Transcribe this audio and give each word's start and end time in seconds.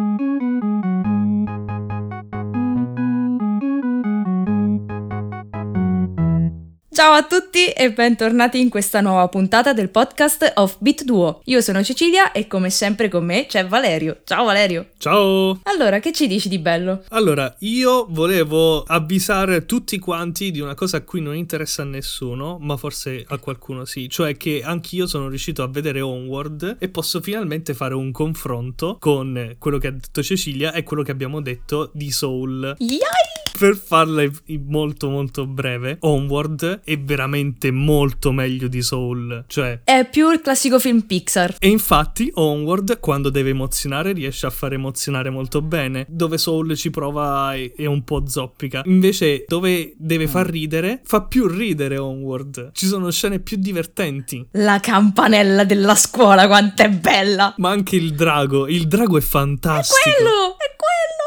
Música 0.00 0.69
Ciao 6.92 7.12
a 7.12 7.22
tutti 7.22 7.68
e 7.68 7.92
bentornati 7.92 8.58
in 8.58 8.68
questa 8.68 9.00
nuova 9.00 9.28
puntata 9.28 9.72
del 9.72 9.90
podcast 9.90 10.54
of 10.56 10.76
Beat 10.80 11.04
Duo. 11.04 11.40
Io 11.44 11.60
sono 11.60 11.84
Cecilia 11.84 12.32
e 12.32 12.48
come 12.48 12.68
sempre 12.68 13.08
con 13.08 13.24
me 13.24 13.46
c'è 13.46 13.64
Valerio. 13.64 14.22
Ciao 14.24 14.44
Valerio. 14.44 14.88
Ciao! 14.98 15.60
Allora, 15.62 16.00
che 16.00 16.12
ci 16.12 16.26
dici 16.26 16.48
di 16.48 16.58
bello? 16.58 17.04
Allora, 17.10 17.54
io 17.60 18.06
volevo 18.10 18.82
avvisare 18.82 19.66
tutti 19.66 20.00
quanti 20.00 20.50
di 20.50 20.58
una 20.58 20.74
cosa 20.74 20.96
a 20.96 21.02
cui 21.02 21.20
non 21.20 21.36
interessa 21.36 21.82
a 21.82 21.84
nessuno, 21.84 22.58
ma 22.60 22.76
forse 22.76 23.24
a 23.28 23.38
qualcuno 23.38 23.84
sì, 23.84 24.08
cioè 24.08 24.36
che 24.36 24.60
anch'io 24.60 25.06
sono 25.06 25.28
riuscito 25.28 25.62
a 25.62 25.68
vedere 25.68 26.00
Onward 26.00 26.78
e 26.80 26.88
posso 26.88 27.20
finalmente 27.20 27.72
fare 27.72 27.94
un 27.94 28.10
confronto 28.10 28.96
con 28.98 29.54
quello 29.60 29.78
che 29.78 29.86
ha 29.86 29.92
detto 29.92 30.24
Cecilia 30.24 30.72
e 30.72 30.82
quello 30.82 31.04
che 31.04 31.12
abbiamo 31.12 31.40
detto 31.40 31.90
di 31.94 32.10
Soul. 32.10 32.74
Yay! 32.78 33.29
Per 33.60 33.76
farla 33.76 34.22
in 34.22 34.64
molto 34.68 35.10
molto 35.10 35.46
breve, 35.46 35.98
Onward 36.00 36.80
è 36.82 36.98
veramente 36.98 37.70
molto 37.70 38.32
meglio 38.32 38.68
di 38.68 38.80
Soul, 38.80 39.44
cioè 39.48 39.82
È 39.84 40.08
più 40.10 40.30
il 40.30 40.40
classico 40.40 40.78
film 40.78 41.02
Pixar. 41.02 41.56
E 41.58 41.68
infatti 41.68 42.30
Onward 42.36 42.98
quando 43.00 43.28
deve 43.28 43.50
emozionare 43.50 44.12
riesce 44.12 44.46
a 44.46 44.50
far 44.50 44.72
emozionare 44.72 45.28
molto 45.28 45.60
bene, 45.60 46.06
dove 46.08 46.38
Soul 46.38 46.74
ci 46.74 46.88
prova 46.88 47.52
e 47.52 47.74
è 47.76 47.84
un 47.84 48.02
po' 48.02 48.26
zoppica. 48.26 48.80
Invece 48.86 49.44
dove 49.46 49.92
deve 49.98 50.26
far 50.26 50.48
ridere 50.48 51.02
fa 51.04 51.20
più 51.24 51.46
ridere 51.46 51.98
Onward. 51.98 52.70
Ci 52.72 52.86
sono 52.86 53.10
scene 53.10 53.40
più 53.40 53.58
divertenti. 53.58 54.42
La 54.52 54.80
campanella 54.80 55.64
della 55.64 55.96
scuola, 55.96 56.46
quanto 56.46 56.80
è 56.80 56.88
bella! 56.88 57.52
Ma 57.58 57.68
anche 57.68 57.96
il 57.96 58.14
drago, 58.14 58.66
il 58.68 58.88
drago 58.88 59.18
è 59.18 59.20
fantastico. 59.20 60.08
È 60.08 60.14
quello! 60.14 60.56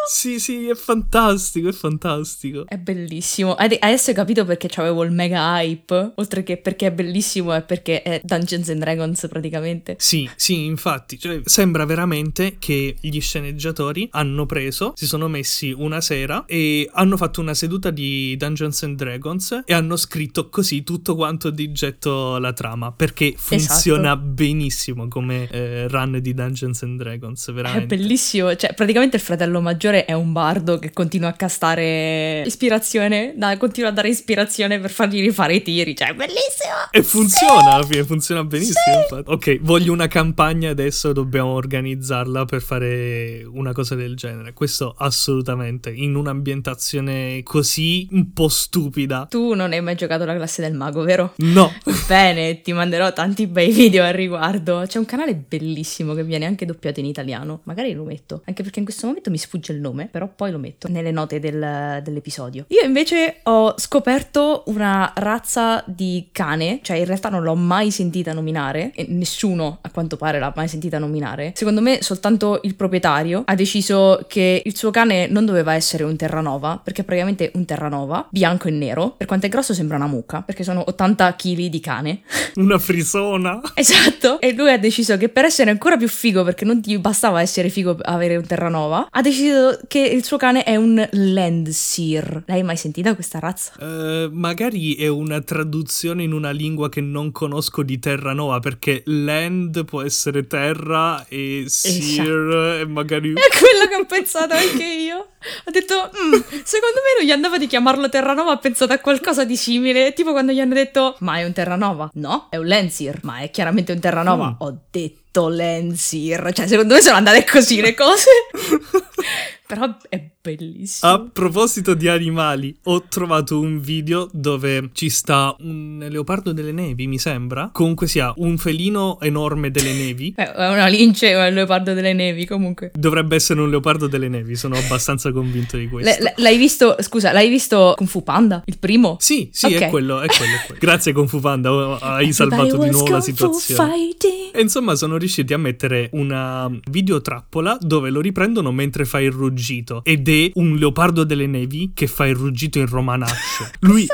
Sì, 0.07 0.39
sì, 0.39 0.67
è 0.67 0.75
fantastico, 0.75 1.69
è 1.69 1.71
fantastico. 1.71 2.65
È 2.67 2.77
bellissimo. 2.77 3.55
Ade- 3.55 3.77
Adesso 3.79 4.09
hai 4.09 4.15
capito 4.15 4.45
perché 4.45 4.67
c'avevo 4.67 5.03
il 5.03 5.11
mega 5.11 5.59
hype. 5.59 6.11
Oltre 6.15 6.43
che 6.43 6.57
perché 6.57 6.87
è 6.87 6.91
bellissimo, 6.91 7.53
è 7.53 7.61
perché 7.63 8.01
è 8.01 8.21
Dungeons 8.23 8.69
and 8.69 8.79
Dragons 8.79 9.27
praticamente. 9.29 9.95
Sì, 9.99 10.29
sì, 10.35 10.65
infatti, 10.65 11.17
cioè, 11.19 11.41
sembra 11.45 11.85
veramente 11.85 12.57
che 12.59 12.95
gli 12.99 13.19
sceneggiatori 13.19 14.07
hanno 14.11 14.45
preso, 14.45 14.93
si 14.95 15.05
sono 15.05 15.27
messi 15.27 15.71
una 15.75 16.01
sera 16.01 16.45
e 16.45 16.89
hanno 16.93 17.17
fatto 17.17 17.41
una 17.41 17.53
seduta 17.53 17.89
di 17.89 18.35
Dungeons 18.37 18.83
and 18.83 18.97
Dragons 18.97 19.63
e 19.65 19.73
hanno 19.73 19.95
scritto 19.95 20.49
così 20.49 20.83
tutto 20.83 21.15
quanto 21.15 21.49
di 21.49 21.71
getto 21.71 22.37
la 22.37 22.53
trama, 22.53 22.91
perché 22.91 23.33
funziona 23.37 24.15
benissimo 24.17 25.07
come 25.07 25.47
eh, 25.49 25.87
run 25.87 26.19
di 26.21 26.33
Dungeons 26.33 26.83
and 26.83 26.97
Dragons, 26.99 27.47
È 27.49 27.53
veramente. 27.53 27.95
bellissimo. 27.95 28.55
Cioè, 28.55 28.73
praticamente 28.73 29.15
il 29.15 29.21
fratello 29.21 29.61
maggiore 29.61 29.92
è 30.01 30.13
un 30.13 30.31
bardo 30.31 30.79
che 30.79 30.91
continua 30.91 31.29
a 31.29 31.33
castare 31.33 32.43
ispirazione, 32.45 33.33
da- 33.35 33.57
continua 33.57 33.89
a 33.89 33.93
dare 33.93 34.09
ispirazione 34.09 34.79
per 34.79 34.91
fargli 34.91 35.21
rifare 35.21 35.55
i 35.55 35.61
tiri. 35.61 35.95
Cioè, 35.95 36.09
è 36.09 36.13
bellissimo! 36.13 36.73
E 36.91 37.03
funziona 37.03 37.73
alla 37.73 37.83
fine, 37.85 38.03
funziona 38.03 38.43
benissimo. 38.43 39.01
infatti. 39.01 39.31
Ok, 39.31 39.59
voglio 39.61 39.91
una 39.93 40.07
campagna 40.07 40.69
adesso, 40.69 41.13
dobbiamo 41.13 41.53
organizzarla 41.53 42.45
per 42.45 42.61
fare 42.61 43.43
una 43.43 43.71
cosa 43.73 43.95
del 43.95 44.15
genere. 44.15 44.53
Questo 44.53 44.93
assolutamente, 44.97 45.91
in 45.91 46.15
un'ambientazione 46.15 47.41
così 47.43 48.07
un 48.11 48.33
po' 48.33 48.49
stupida. 48.49 49.27
Tu 49.29 49.53
non 49.53 49.71
hai 49.71 49.81
mai 49.81 49.95
giocato 49.95 50.25
la 50.25 50.35
classe 50.35 50.61
del 50.61 50.73
mago, 50.73 51.03
vero? 51.03 51.33
No, 51.37 51.71
Bene, 52.07 52.61
ti 52.61 52.73
manderò 52.73 53.11
tanti 53.13 53.47
bei 53.47 53.71
video 53.71 54.03
al 54.03 54.13
riguardo. 54.13 54.83
C'è 54.85 54.97
un 54.97 55.05
canale 55.05 55.35
bellissimo 55.35 56.13
che 56.13 56.23
viene 56.23 56.45
anche 56.45 56.65
doppiato 56.65 56.99
in 56.99 57.05
italiano. 57.05 57.61
Magari 57.63 57.93
lo 57.93 58.03
metto, 58.03 58.41
anche 58.45 58.63
perché 58.63 58.79
in 58.79 58.85
questo 58.85 59.07
momento 59.07 59.29
mi 59.29 59.37
sfugge 59.37 59.71
il 59.71 59.79
nome, 59.83 60.07
però 60.11 60.27
poi 60.33 60.51
lo 60.51 60.57
metto 60.57 60.87
nelle 60.89 61.11
note 61.11 61.39
del- 61.39 62.01
dell'episodio. 62.03 62.65
Io 62.69 62.81
invece 62.83 63.37
ho 63.43 63.75
scoperto 63.77 64.63
una 64.67 65.11
razza 65.15 65.83
di 65.85 66.29
cane, 66.31 66.79
cioè 66.81 66.97
in 66.97 67.05
realtà 67.05 67.29
non 67.29 67.43
l'ho 67.43 67.55
mai 67.55 67.91
sentita 67.91 68.33
nominare, 68.33 68.91
e 68.95 69.05
nessuno 69.09 69.79
a 69.81 69.91
quanto 69.91 70.17
pare 70.17 70.39
l'ha 70.39 70.51
mai 70.55 70.67
sentita 70.67 70.97
nominare. 70.99 71.51
Secondo 71.55 71.81
me 71.81 72.01
soltanto 72.01 72.59
il 72.63 72.75
proprietario 72.75 73.43
ha 73.45 73.55
deciso 73.55 74.25
che 74.27 74.61
il 74.63 74.75
suo 74.75 74.91
cane 74.91 75.27
non 75.27 75.45
doveva 75.45 75.73
essere 75.73 76.03
un 76.03 76.15
Terranova, 76.15 76.79
perché 76.83 77.01
è 77.01 77.05
praticamente 77.05 77.51
un 77.55 77.65
Terranova, 77.65 78.27
bianco 78.29 78.67
e 78.67 78.71
nero. 78.71 79.11
Per 79.17 79.27
quanto 79.27 79.45
è 79.45 79.49
grosso 79.49 79.73
sembra 79.73 79.97
una 79.97 80.07
mucca, 80.07 80.41
perché 80.41 80.63
sono 80.63 80.83
80 80.87 81.35
kg 81.35 81.65
di 81.65 81.79
cane. 81.79 82.21
una 82.55 82.77
frisona. 82.79 83.61
Esatto. 83.73 84.39
E 84.39 84.53
lui 84.53 84.71
ha 84.71 84.77
deciso 84.77 85.17
che 85.17 85.29
per 85.29 85.45
essere 85.45 85.69
ancora 85.69 85.97
più 85.97 86.07
figo, 86.07 86.43
perché 86.43 86.65
non 86.65 86.81
ti 86.81 86.97
bastava 86.97 87.41
essere 87.41 87.69
figo 87.69 87.97
avere 88.01 88.37
un 88.37 88.45
Terranova, 88.45 89.07
ha 89.09 89.21
deciso 89.21 89.72
che 89.87 89.99
il 89.99 90.23
suo 90.23 90.37
cane 90.37 90.63
è 90.63 90.75
un 90.75 91.07
Landseer. 91.11 92.43
L'hai 92.47 92.63
mai 92.63 92.77
sentita 92.77 93.15
questa 93.15 93.39
razza? 93.39 93.73
Eh, 93.79 94.29
magari 94.31 94.95
è 94.95 95.07
una 95.07 95.41
traduzione 95.41 96.23
in 96.23 96.33
una 96.33 96.51
lingua 96.51 96.89
che 96.89 97.01
non 97.01 97.31
conosco 97.31 97.83
di 97.83 97.99
Terranova, 97.99 98.59
perché 98.59 99.03
land 99.05 99.85
può 99.85 100.01
essere 100.01 100.47
terra 100.47 101.25
e 101.27 101.65
seer 101.67 102.79
e 102.81 102.85
magari... 102.85 103.33
È 103.43 103.57
quello 103.57 103.87
che 103.89 103.95
ho 103.95 104.05
pensato 104.05 104.53
anche 104.53 104.83
io. 104.83 105.27
Ho 105.65 105.71
detto, 105.71 105.95
"Mm, 105.95 106.31
secondo 106.63 106.99
me 107.03 107.19
non 107.19 107.25
gli 107.25 107.31
andava 107.31 107.57
di 107.57 107.67
chiamarlo 107.67 108.09
Terranova, 108.09 108.51
ha 108.51 108.57
pensato 108.57 108.93
a 108.93 108.99
qualcosa 108.99 109.43
di 109.43 109.55
simile. 109.57 110.13
Tipo 110.13 110.31
quando 110.31 110.51
gli 110.51 110.59
hanno 110.59 110.73
detto, 110.73 111.15
ma 111.19 111.37
è 111.37 111.45
un 111.45 111.53
Terranova? 111.53 112.09
No, 112.13 112.47
è 112.49 112.57
un 112.57 112.67
Landseer, 112.67 113.19
ma 113.23 113.39
è 113.39 113.51
chiaramente 113.51 113.91
un 113.91 113.99
Terranova. 113.99 114.49
Mm. 114.51 114.55
Ho 114.59 114.79
detto 114.89 115.49
Landseer. 115.49 116.51
Cioè, 116.53 116.67
secondo 116.67 116.93
me 116.93 117.01
sono 117.01 117.17
andate 117.17 117.45
così 117.45 117.81
le 117.81 117.93
cose. 117.93 118.29
Però 119.73 119.97
è 120.07 120.32
bellissimo. 120.43 121.11
A 121.11 121.25
proposito 121.31 121.93
di 121.93 122.09
animali, 122.09 122.75
ho 122.83 123.03
trovato 123.07 123.59
un 123.61 123.79
video 123.79 124.29
dove 124.33 124.89
ci 124.91 125.09
sta 125.09 125.55
un 125.61 126.05
leopardo 126.09 126.51
delle 126.51 126.73
nevi, 126.73 127.07
mi 127.07 127.17
sembra. 127.17 127.69
Comunque 127.71 128.07
sia 128.07 128.33
un 128.37 128.57
felino 128.57 129.19
enorme 129.21 129.71
delle 129.71 129.93
nevi. 129.93 130.33
Eh, 130.43 130.51
È 130.51 130.69
una 130.69 130.87
lince 130.87 131.35
o 131.35 131.45
il 131.47 131.53
leopardo 131.53 131.93
delle 131.93 132.11
nevi, 132.13 132.45
comunque. 132.45 132.91
Dovrebbe 132.95 133.35
essere 133.35 133.61
un 133.61 133.69
leopardo 133.69 134.07
delle 134.07 134.27
nevi, 134.27 134.55
sono 134.55 134.75
abbastanza 134.83 135.31
convinto 135.31 135.77
di 135.77 135.87
questo. 135.87 136.09
Le- 136.11 136.21
le- 136.21 136.33
l'hai 136.43 136.57
visto, 136.57 136.95
scusa, 136.99 137.31
l'hai 137.31 137.49
visto 137.49 137.93
Kung 137.95 138.09
Fu 138.09 138.23
Panda? 138.23 138.63
Il 138.65 138.77
primo? 138.79 139.15
Sì, 139.19 139.49
sì, 139.53 139.67
Ok. 139.67 139.73
è 139.73 139.89
quello, 139.89 140.19
è 140.19 140.27
quello, 140.27 140.53
è 140.55 140.65
quello. 140.65 140.79
Grazie 140.81 141.13
Kung 141.13 141.29
Fu 141.29 141.39
Panda, 141.39 141.71
oh, 141.71 141.97
hai 141.99 142.33
salvato 142.33 142.77
di 142.77 142.89
nuovo 142.89 143.09
la 143.09 143.21
situazione. 143.21 144.09
E 144.51 144.59
insomma 144.59 144.95
sono 144.95 145.17
riusciti 145.17 145.53
a 145.53 145.57
mettere 145.57 146.09
una 146.13 146.69
videotrappola 146.89 147.77
dove 147.79 148.09
lo 148.09 148.19
riprendono 148.19 148.71
mentre 148.71 149.05
fa 149.05 149.21
il 149.21 149.31
ruggito 149.31 150.01
ed 150.03 150.27
è 150.27 150.32
un 150.55 150.75
leopardo 150.75 151.23
delle 151.23 151.47
nevi 151.47 151.91
che 151.93 152.07
fa 152.07 152.25
il 152.25 152.35
ruggito 152.35 152.79
in 152.79 152.87
romanaccio. 152.87 153.69
Lui 153.81 154.07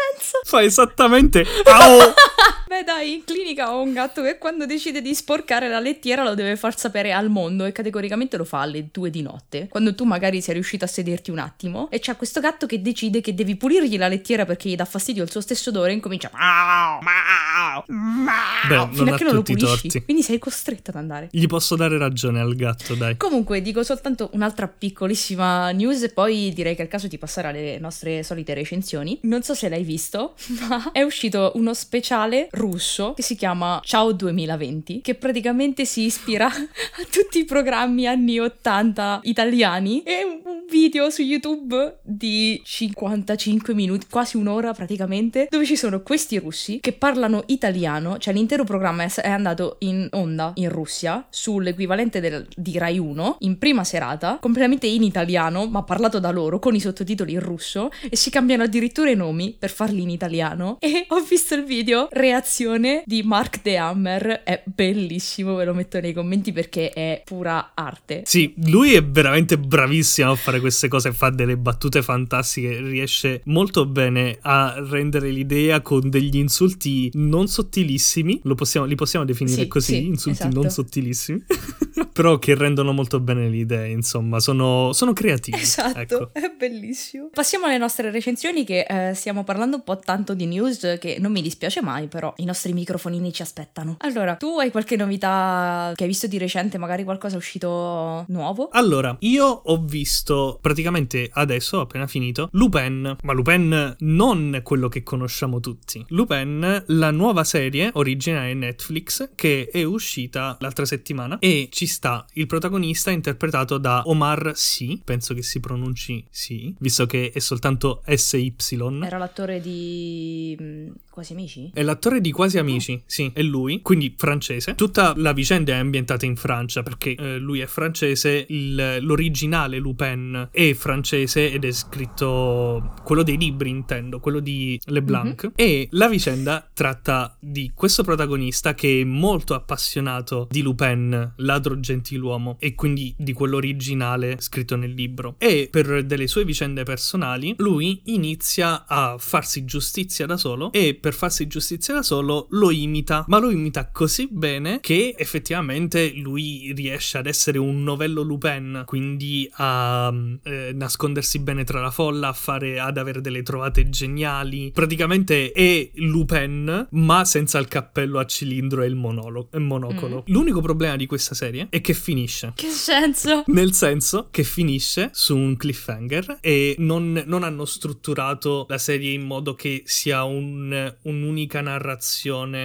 fa 0.43 0.61
esattamente 0.63 1.45
"Au!" 1.65 1.99
Beh 2.79 2.85
dai, 2.85 3.11
in 3.11 3.23
clinica 3.25 3.73
ho 3.75 3.81
un 3.81 3.91
gatto 3.91 4.21
che 4.21 4.37
quando 4.37 4.65
decide 4.65 5.01
di 5.01 5.13
sporcare 5.13 5.67
la 5.67 5.81
lettiera 5.81 6.23
lo 6.23 6.33
deve 6.33 6.55
far 6.55 6.77
sapere 6.79 7.11
al 7.11 7.29
mondo 7.29 7.65
e 7.65 7.73
categoricamente 7.73 8.37
lo 8.37 8.45
fa 8.45 8.61
alle 8.61 8.87
due 8.89 9.09
di 9.09 9.21
notte. 9.21 9.67
Quando 9.67 9.93
tu 9.93 10.05
magari 10.05 10.39
sei 10.41 10.53
riuscito 10.53 10.85
a 10.85 10.87
sederti 10.87 11.29
un 11.29 11.39
attimo 11.39 11.89
e 11.91 11.99
c'è 11.99 12.15
questo 12.15 12.39
gatto 12.39 12.65
che 12.67 12.81
decide 12.81 13.19
che 13.19 13.33
devi 13.33 13.57
pulirgli 13.57 13.97
la 13.97 14.07
lettiera 14.07 14.45
perché 14.45 14.69
gli 14.69 14.77
dà 14.77 14.85
fastidio 14.85 15.23
il 15.23 15.29
suo 15.29 15.41
stesso 15.41 15.71
odore 15.71 15.91
e 15.91 15.95
incomincia 15.95 16.31
"Mau, 16.31 17.01
mau, 17.01 17.83
mau", 17.85 18.87
Beh, 18.87 18.95
fino 18.95 19.13
a 19.13 19.17
che 19.17 19.25
non 19.25 19.33
lo 19.33 19.41
pulisci. 19.41 19.65
torti. 19.89 20.03
Quindi 20.05 20.23
sei 20.23 20.39
costretto 20.39 20.91
ad 20.91 20.95
andare. 20.95 21.27
Gli 21.31 21.47
posso 21.47 21.75
dare 21.75 21.97
ragione 21.97 22.39
al 22.39 22.55
gatto, 22.55 22.95
dai. 22.95 23.17
Comunque 23.17 23.61
dico 23.61 23.83
soltanto 23.83 24.29
un'altra 24.35 24.69
piccolissima 24.69 25.71
news 25.71 26.03
e 26.03 26.13
poi 26.13 26.53
direi 26.53 26.75
che 26.75 26.83
è 26.83 26.85
il 26.85 26.89
caso 26.91 27.07
di 27.07 27.17
passare 27.17 27.49
alle 27.49 27.77
nostre 27.77 28.23
solite 28.23 28.53
recensioni. 28.53 29.19
Non 29.23 29.43
so 29.43 29.53
se 29.53 29.67
l'hai 29.67 29.83
visto, 29.83 30.35
ma 30.69 30.93
è 30.93 31.01
uscito 31.01 31.51
uno 31.55 31.73
speciale 31.73 32.47
russo 32.51 32.67
che 33.15 33.23
si 33.23 33.35
chiama 33.35 33.81
Ciao 33.83 34.11
2020, 34.11 35.01
che 35.01 35.15
praticamente 35.15 35.85
si 35.85 36.01
ispira 36.01 36.45
a 36.47 37.05
tutti 37.09 37.39
i 37.39 37.45
programmi 37.45 38.05
anni 38.07 38.39
80 38.39 39.21
italiani. 39.23 40.03
È 40.03 40.21
un, 40.23 40.39
video 40.69 41.09
su 41.09 41.23
YouTube 41.23 41.97
di 42.03 42.61
55 42.63 43.73
minuti, 43.73 44.05
quasi 44.07 44.37
un'ora 44.37 44.71
praticamente, 44.71 45.47
dove 45.49 45.65
ci 45.65 45.75
sono 45.75 46.03
questi 46.03 46.37
russi 46.37 46.79
che 46.79 46.93
parlano 46.93 47.43
italiano, 47.47 48.19
cioè 48.19 48.35
l'intero 48.35 48.63
programma 48.63 49.03
è 49.03 49.29
andato 49.29 49.77
in 49.79 50.07
onda 50.11 50.51
in 50.55 50.69
Russia 50.69 51.25
sull'equivalente 51.29 52.19
del- 52.19 52.47
di 52.55 52.77
Rai 52.77 52.99
1 52.99 53.37
in 53.39 53.57
prima 53.57 53.83
serata, 53.83 54.37
completamente 54.39 54.85
in 54.85 55.01
italiano, 55.01 55.65
ma 55.65 55.81
parlato 55.81 56.19
da 56.19 56.29
loro 56.29 56.59
con 56.59 56.75
i 56.75 56.79
sottotitoli 56.79 57.33
in 57.33 57.39
russo 57.39 57.89
e 58.07 58.15
si 58.15 58.29
cambiano 58.29 58.61
addirittura 58.63 59.09
i 59.09 59.15
nomi 59.15 59.55
per 59.57 59.71
farli 59.71 60.03
in 60.03 60.09
italiano. 60.11 60.77
E 60.79 61.05
ho 61.07 61.19
visto 61.21 61.55
il 61.55 61.63
video 61.63 62.07
reazione 62.11 62.58
di 63.05 63.23
Mark 63.23 63.61
The 63.61 63.77
Hammer, 63.77 64.41
è 64.43 64.61
bellissimo, 64.65 65.55
ve 65.55 65.63
lo 65.65 65.73
metto 65.73 65.99
nei 65.99 66.13
commenti 66.13 66.51
perché 66.51 66.89
è 66.89 67.21
pura 67.23 67.71
arte. 67.73 68.23
Sì, 68.25 68.53
lui 68.65 68.93
è 68.93 69.03
veramente 69.03 69.57
bravissimo 69.57 70.31
a 70.31 70.35
fare 70.35 70.59
queste 70.59 70.87
cose, 70.89 71.13
fa 71.13 71.29
delle 71.29 71.55
battute 71.57 72.01
fantastiche, 72.01 72.81
riesce 72.81 73.41
molto 73.45 73.85
bene 73.85 74.37
a 74.41 74.75
rendere 74.89 75.29
l'idea 75.29 75.81
con 75.81 76.09
degli 76.09 76.35
insulti 76.35 77.09
non 77.13 77.47
sottilissimi, 77.47 78.41
lo 78.43 78.55
possiamo, 78.55 78.85
li 78.85 78.95
possiamo 78.95 79.25
definire 79.25 79.61
Sì, 79.61 79.67
così, 79.67 79.93
sì, 79.95 80.05
insulti 80.05 80.39
esatto. 80.41 80.61
non 80.61 80.69
sottilissimi, 80.69 81.43
però 82.11 82.37
che 82.39 82.55
rendono 82.55 82.91
molto 82.91 83.19
bene 83.19 83.47
le 83.49 83.57
idee, 83.57 83.89
insomma, 83.89 84.39
sono, 84.39 84.91
sono 84.93 85.13
creativi. 85.13 85.57
Esatto, 85.57 85.99
Ecco. 85.99 86.29
è 86.33 86.53
bellissimo. 86.57 87.29
Passiamo 87.33 87.65
alle 87.65 87.77
nostre 87.77 88.11
recensioni 88.11 88.65
che 88.65 88.85
eh, 88.87 89.13
stiamo 89.13 89.43
parlando 89.43 89.77
un 89.77 89.83
po' 89.83 89.97
tanto 89.97 90.33
di 90.33 90.45
news 90.45 90.97
che 90.99 91.17
non 91.19 91.31
mi 91.31 91.41
dispiace 91.41 91.81
mai, 91.81 92.07
però 92.07 92.33
i 92.37 92.45
nostri 92.49 92.73
microfonini 92.73 93.31
ci 93.31 93.43
aspettano. 93.43 93.97
Allora, 93.99 94.35
tu 94.35 94.57
hai 94.59 94.71
qualche 94.71 94.95
novità 94.95 95.91
che 95.95 96.03
hai 96.03 96.09
visto 96.09 96.27
di 96.27 96.37
recente, 96.37 96.77
magari 96.77 97.03
qualcosa 97.03 97.35
è 97.35 97.37
uscito 97.37 98.25
nuovo? 98.27 98.69
Allora, 98.71 99.15
io 99.19 99.45
ho 99.45 99.77
visto 99.77 100.57
praticamente 100.61 101.29
adesso, 101.31 101.77
ho 101.77 101.81
appena 101.81 102.07
finito, 102.07 102.49
Lupin, 102.53 103.17
ma 103.21 103.33
Lupin 103.33 103.95
non 103.99 104.61
quello 104.63 104.89
che 104.89 105.03
conosciamo 105.03 105.59
tutti. 105.59 106.03
Lupin, 106.09 106.83
la 106.87 107.11
nuova 107.11 107.43
serie 107.43 107.91
originale 107.93 108.53
Netflix 108.53 109.29
che 109.35 109.69
è 109.71 109.83
uscita 109.83 110.57
l'altra 110.59 110.85
settimana 110.85 111.37
e 111.39 111.69
ci 111.71 111.85
sta 111.85 112.25
il 112.33 112.47
protagonista 112.47 113.11
interpretato 113.11 113.77
da 113.77 114.01
Omar 114.05 114.53
Sy, 114.55 115.01
penso 115.03 115.33
che 115.33 115.43
si 115.43 115.59
pronunci 115.59 116.25
Sy, 116.29 116.75
visto 116.79 117.05
che 117.05 117.31
è 117.33 117.39
soltanto 117.39 118.01
SY. 118.07 118.55
Era 119.03 119.17
l'attore 119.17 119.61
di 119.61 120.57
mm, 120.59 120.87
Quasi 121.19 121.33
Amici? 121.33 121.71
È 121.73 121.83
l'attore 121.83 122.21
di 122.21 122.28
Quasi 122.31 122.57
Amici, 122.57 123.01
sì, 123.05 123.31
è 123.33 123.41
lui, 123.41 123.81
quindi 123.81 124.13
francese. 124.17 124.75
Tutta 124.75 125.13
la 125.17 125.33
vicenda 125.33 125.73
è 125.73 125.77
ambientata 125.77 126.25
in 126.25 126.35
Francia 126.35 126.83
perché 126.83 127.15
eh, 127.15 127.37
lui 127.37 127.59
è 127.59 127.65
francese, 127.65 128.45
il- 128.49 128.97
l'originale 129.01 129.77
Lupin 129.79 130.49
è 130.51 130.73
francese 130.73 131.51
ed 131.51 131.65
è 131.65 131.71
scritto 131.71 132.93
quello 133.03 133.23
dei 133.23 133.37
libri, 133.37 133.69
intendo, 133.69 134.19
quello 134.19 134.39
di 134.39 134.79
Leblanc. 134.85 135.51
E 135.55 135.87
la 135.91 136.07
vicenda 136.07 136.67
tratta 136.73 137.35
di 137.39 137.71
questo 137.73 138.03
protagonista 138.03 138.73
che 138.73 139.01
è 139.01 139.03
molto 139.03 139.53
appassionato 139.53 140.47
di 140.49 140.61
Lupin, 140.61 141.33
ladro 141.37 141.79
gentiluomo, 141.79 142.57
e 142.59 142.75
quindi 142.75 143.13
di 143.17 143.33
quello 143.33 143.57
originale 143.57 144.37
scritto 144.39 144.75
nel 144.75 144.93
libro. 144.93 145.35
E 145.37 145.67
per 145.71 146.03
delle 146.05 146.27
sue 146.27 146.45
vicende 146.45 146.83
personali, 146.83 147.53
lui 147.57 148.01
inizia 148.05 148.85
a 148.87 149.15
farsi 149.17 149.65
giustizia 149.65 150.25
da 150.25 150.37
solo 150.37 150.71
e 150.71 150.95
per 150.95 151.13
farsi 151.13 151.47
giustizia 151.47 151.93
da 151.93 152.03
solo 152.03 152.18
lo 152.21 152.71
imita, 152.71 153.25
ma 153.27 153.39
lo 153.39 153.49
imita 153.49 153.89
così 153.91 154.27
bene 154.29 154.79
che 154.81 155.15
effettivamente 155.17 156.11
lui 156.15 156.73
riesce 156.75 157.17
ad 157.17 157.27
essere 157.27 157.57
un 157.57 157.83
novello 157.83 158.21
Lupin, 158.21 158.83
quindi 158.85 159.49
a 159.53 160.13
eh, 160.43 160.71
nascondersi 160.73 161.39
bene 161.39 161.63
tra 161.63 161.81
la 161.81 161.91
folla, 161.91 162.29
a 162.29 162.33
fare, 162.33 162.79
ad 162.79 162.97
avere 162.97 163.21
delle 163.21 163.43
trovate 163.43 163.89
geniali. 163.89 164.71
Praticamente 164.73 165.51
è 165.51 165.89
Lupin, 165.95 166.87
ma 166.91 167.25
senza 167.25 167.57
il 167.59 167.67
cappello 167.67 168.19
a 168.19 168.25
cilindro 168.25 168.81
e 168.83 168.87
il 168.87 168.95
monolo- 168.95 169.49
monocolo. 169.57 170.23
L'unico 170.27 170.61
problema 170.61 170.95
di 170.95 171.05
questa 171.05 171.35
serie 171.35 171.67
è 171.69 171.81
che 171.81 171.93
finisce. 171.93 172.53
Che 172.55 172.69
senso? 172.69 173.43
Nel 173.47 173.73
senso 173.73 174.27
che 174.31 174.43
finisce 174.43 175.09
su 175.13 175.35
un 175.35 175.57
cliffhanger 175.57 176.37
e 176.41 176.75
non, 176.79 177.23
non 177.25 177.43
hanno 177.43 177.65
strutturato 177.65 178.65
la 178.69 178.77
serie 178.77 179.13
in 179.13 179.23
modo 179.23 179.55
che 179.55 179.83
sia 179.85 180.23
un- 180.23 180.95
un'unica 181.03 181.61
narrazione. 181.61 182.07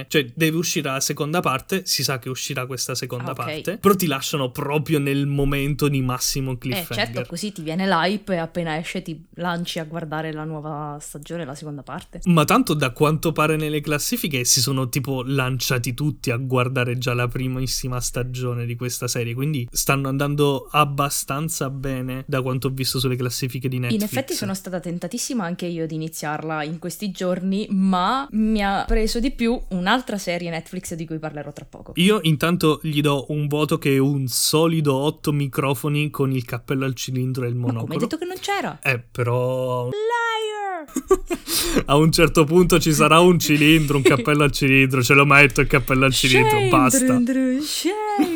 Cioè, 0.07 0.31
deve 0.33 0.57
uscire 0.57 0.89
la 0.89 0.99
seconda 0.99 1.39
parte, 1.39 1.85
si 1.85 2.03
sa 2.03 2.19
che 2.19 2.29
uscirà 2.29 2.65
questa 2.65 2.95
seconda 2.95 3.31
Ok. 3.31 3.35
parte, 3.35 3.77
però 3.77 3.95
ti 3.95 4.07
lasciano 4.07 4.51
proprio 4.51 4.99
nel 4.99 5.25
momento 5.27 5.87
di 5.87 6.01
massimo 6.01 6.51
Eh 6.53 6.57
cliffhanger. 6.57 6.95
certo, 7.13 7.25
così 7.27 7.51
ti 7.51 7.61
viene 7.61 7.87
l'hype 7.87 8.33
e 8.33 8.37
appena 8.37 8.77
esce 8.77 9.01
ti 9.01 9.23
lanci 9.35 9.79
a 9.79 9.83
guardare 9.85 10.31
la 10.31 10.43
nuova 10.43 10.97
stagione, 10.99 11.45
la 11.45 11.55
seconda 11.55 11.83
parte. 11.83 12.21
Ma 12.25 12.43
tanto 12.45 12.73
da 12.73 12.91
quanto 12.91 13.31
pare 13.31 13.55
nelle 13.55 13.81
classifiche 13.81 14.43
si 14.45 14.61
sono 14.61 14.89
tipo 14.89 15.23
lanciati 15.23 15.93
tutti 15.93 16.31
a 16.31 16.37
guardare 16.37 16.97
già 16.97 17.13
la 17.13 17.27
primissima 17.27 17.99
stagione 17.99 18.65
di 18.65 18.75
questa 18.75 19.07
serie, 19.07 19.33
quindi 19.33 19.67
stanno 19.71 20.07
andando 20.07 20.67
abbastanza 20.71 21.69
bene 21.69 22.23
da 22.27 22.41
quanto 22.41 22.67
ho 22.67 22.71
visto 22.71 22.99
sulle 22.99 23.15
classifiche 23.15 23.67
di 23.67 23.79
Netflix. 23.79 24.01
In 24.01 24.07
effetti 24.07 24.33
sono 24.33 24.53
stata 24.53 24.79
tentatissima 24.79 25.43
anche 25.43 25.65
io 25.65 25.85
di 25.85 25.95
iniziarla 25.95 26.63
in 26.63 26.79
questi 26.79 27.11
giorni, 27.11 27.67
ma 27.69 28.27
mi 28.31 28.63
ha 28.63 28.83
preso 28.87 29.19
di 29.19 29.31
più 29.35 29.59
un'altra 29.69 30.17
serie 30.17 30.49
Netflix 30.49 30.93
di 30.95 31.05
cui 31.05 31.19
parlerò 31.19 31.51
tra 31.51 31.65
poco. 31.69 31.91
Io 31.95 32.19
intanto 32.23 32.79
gli 32.83 33.01
do 33.01 33.25
un 33.29 33.47
voto 33.47 33.77
che 33.77 33.93
è 33.95 33.97
un 33.97 34.27
solido 34.27 34.95
8 34.95 35.31
microfoni 35.31 36.09
con 36.09 36.31
il 36.31 36.45
cappello 36.45 36.85
al 36.85 36.95
cilindro 36.95 37.45
e 37.45 37.49
il 37.49 37.55
Ma 37.55 37.67
come 37.67 37.71
hai 37.71 37.75
monocolo. 37.85 37.99
detto 37.99 38.17
che 38.17 38.25
non 38.25 38.37
c'era? 38.39 38.79
Eh, 38.81 38.99
però 38.99 39.89
Liar! 39.89 40.83
a 41.85 41.95
un 41.97 42.11
certo 42.11 42.43
punto 42.45 42.79
ci 42.79 42.93
sarà 42.93 43.19
un 43.19 43.39
cilindro, 43.39 43.97
un 43.97 44.03
cappello 44.03 44.43
al 44.43 44.51
cilindro, 44.51 45.01
ce 45.03 45.13
lo 45.13 45.25
metto 45.25 45.61
il 45.61 45.67
cappello 45.67 46.05
al 46.05 46.13
cilindro, 46.13 46.57
Shame, 46.57 46.69
basta. 46.69 47.05
dru, 47.05 47.23
dru, 47.23 47.59
shame, 47.61 47.93
dru, 48.17 48.25
dru. 48.27 48.34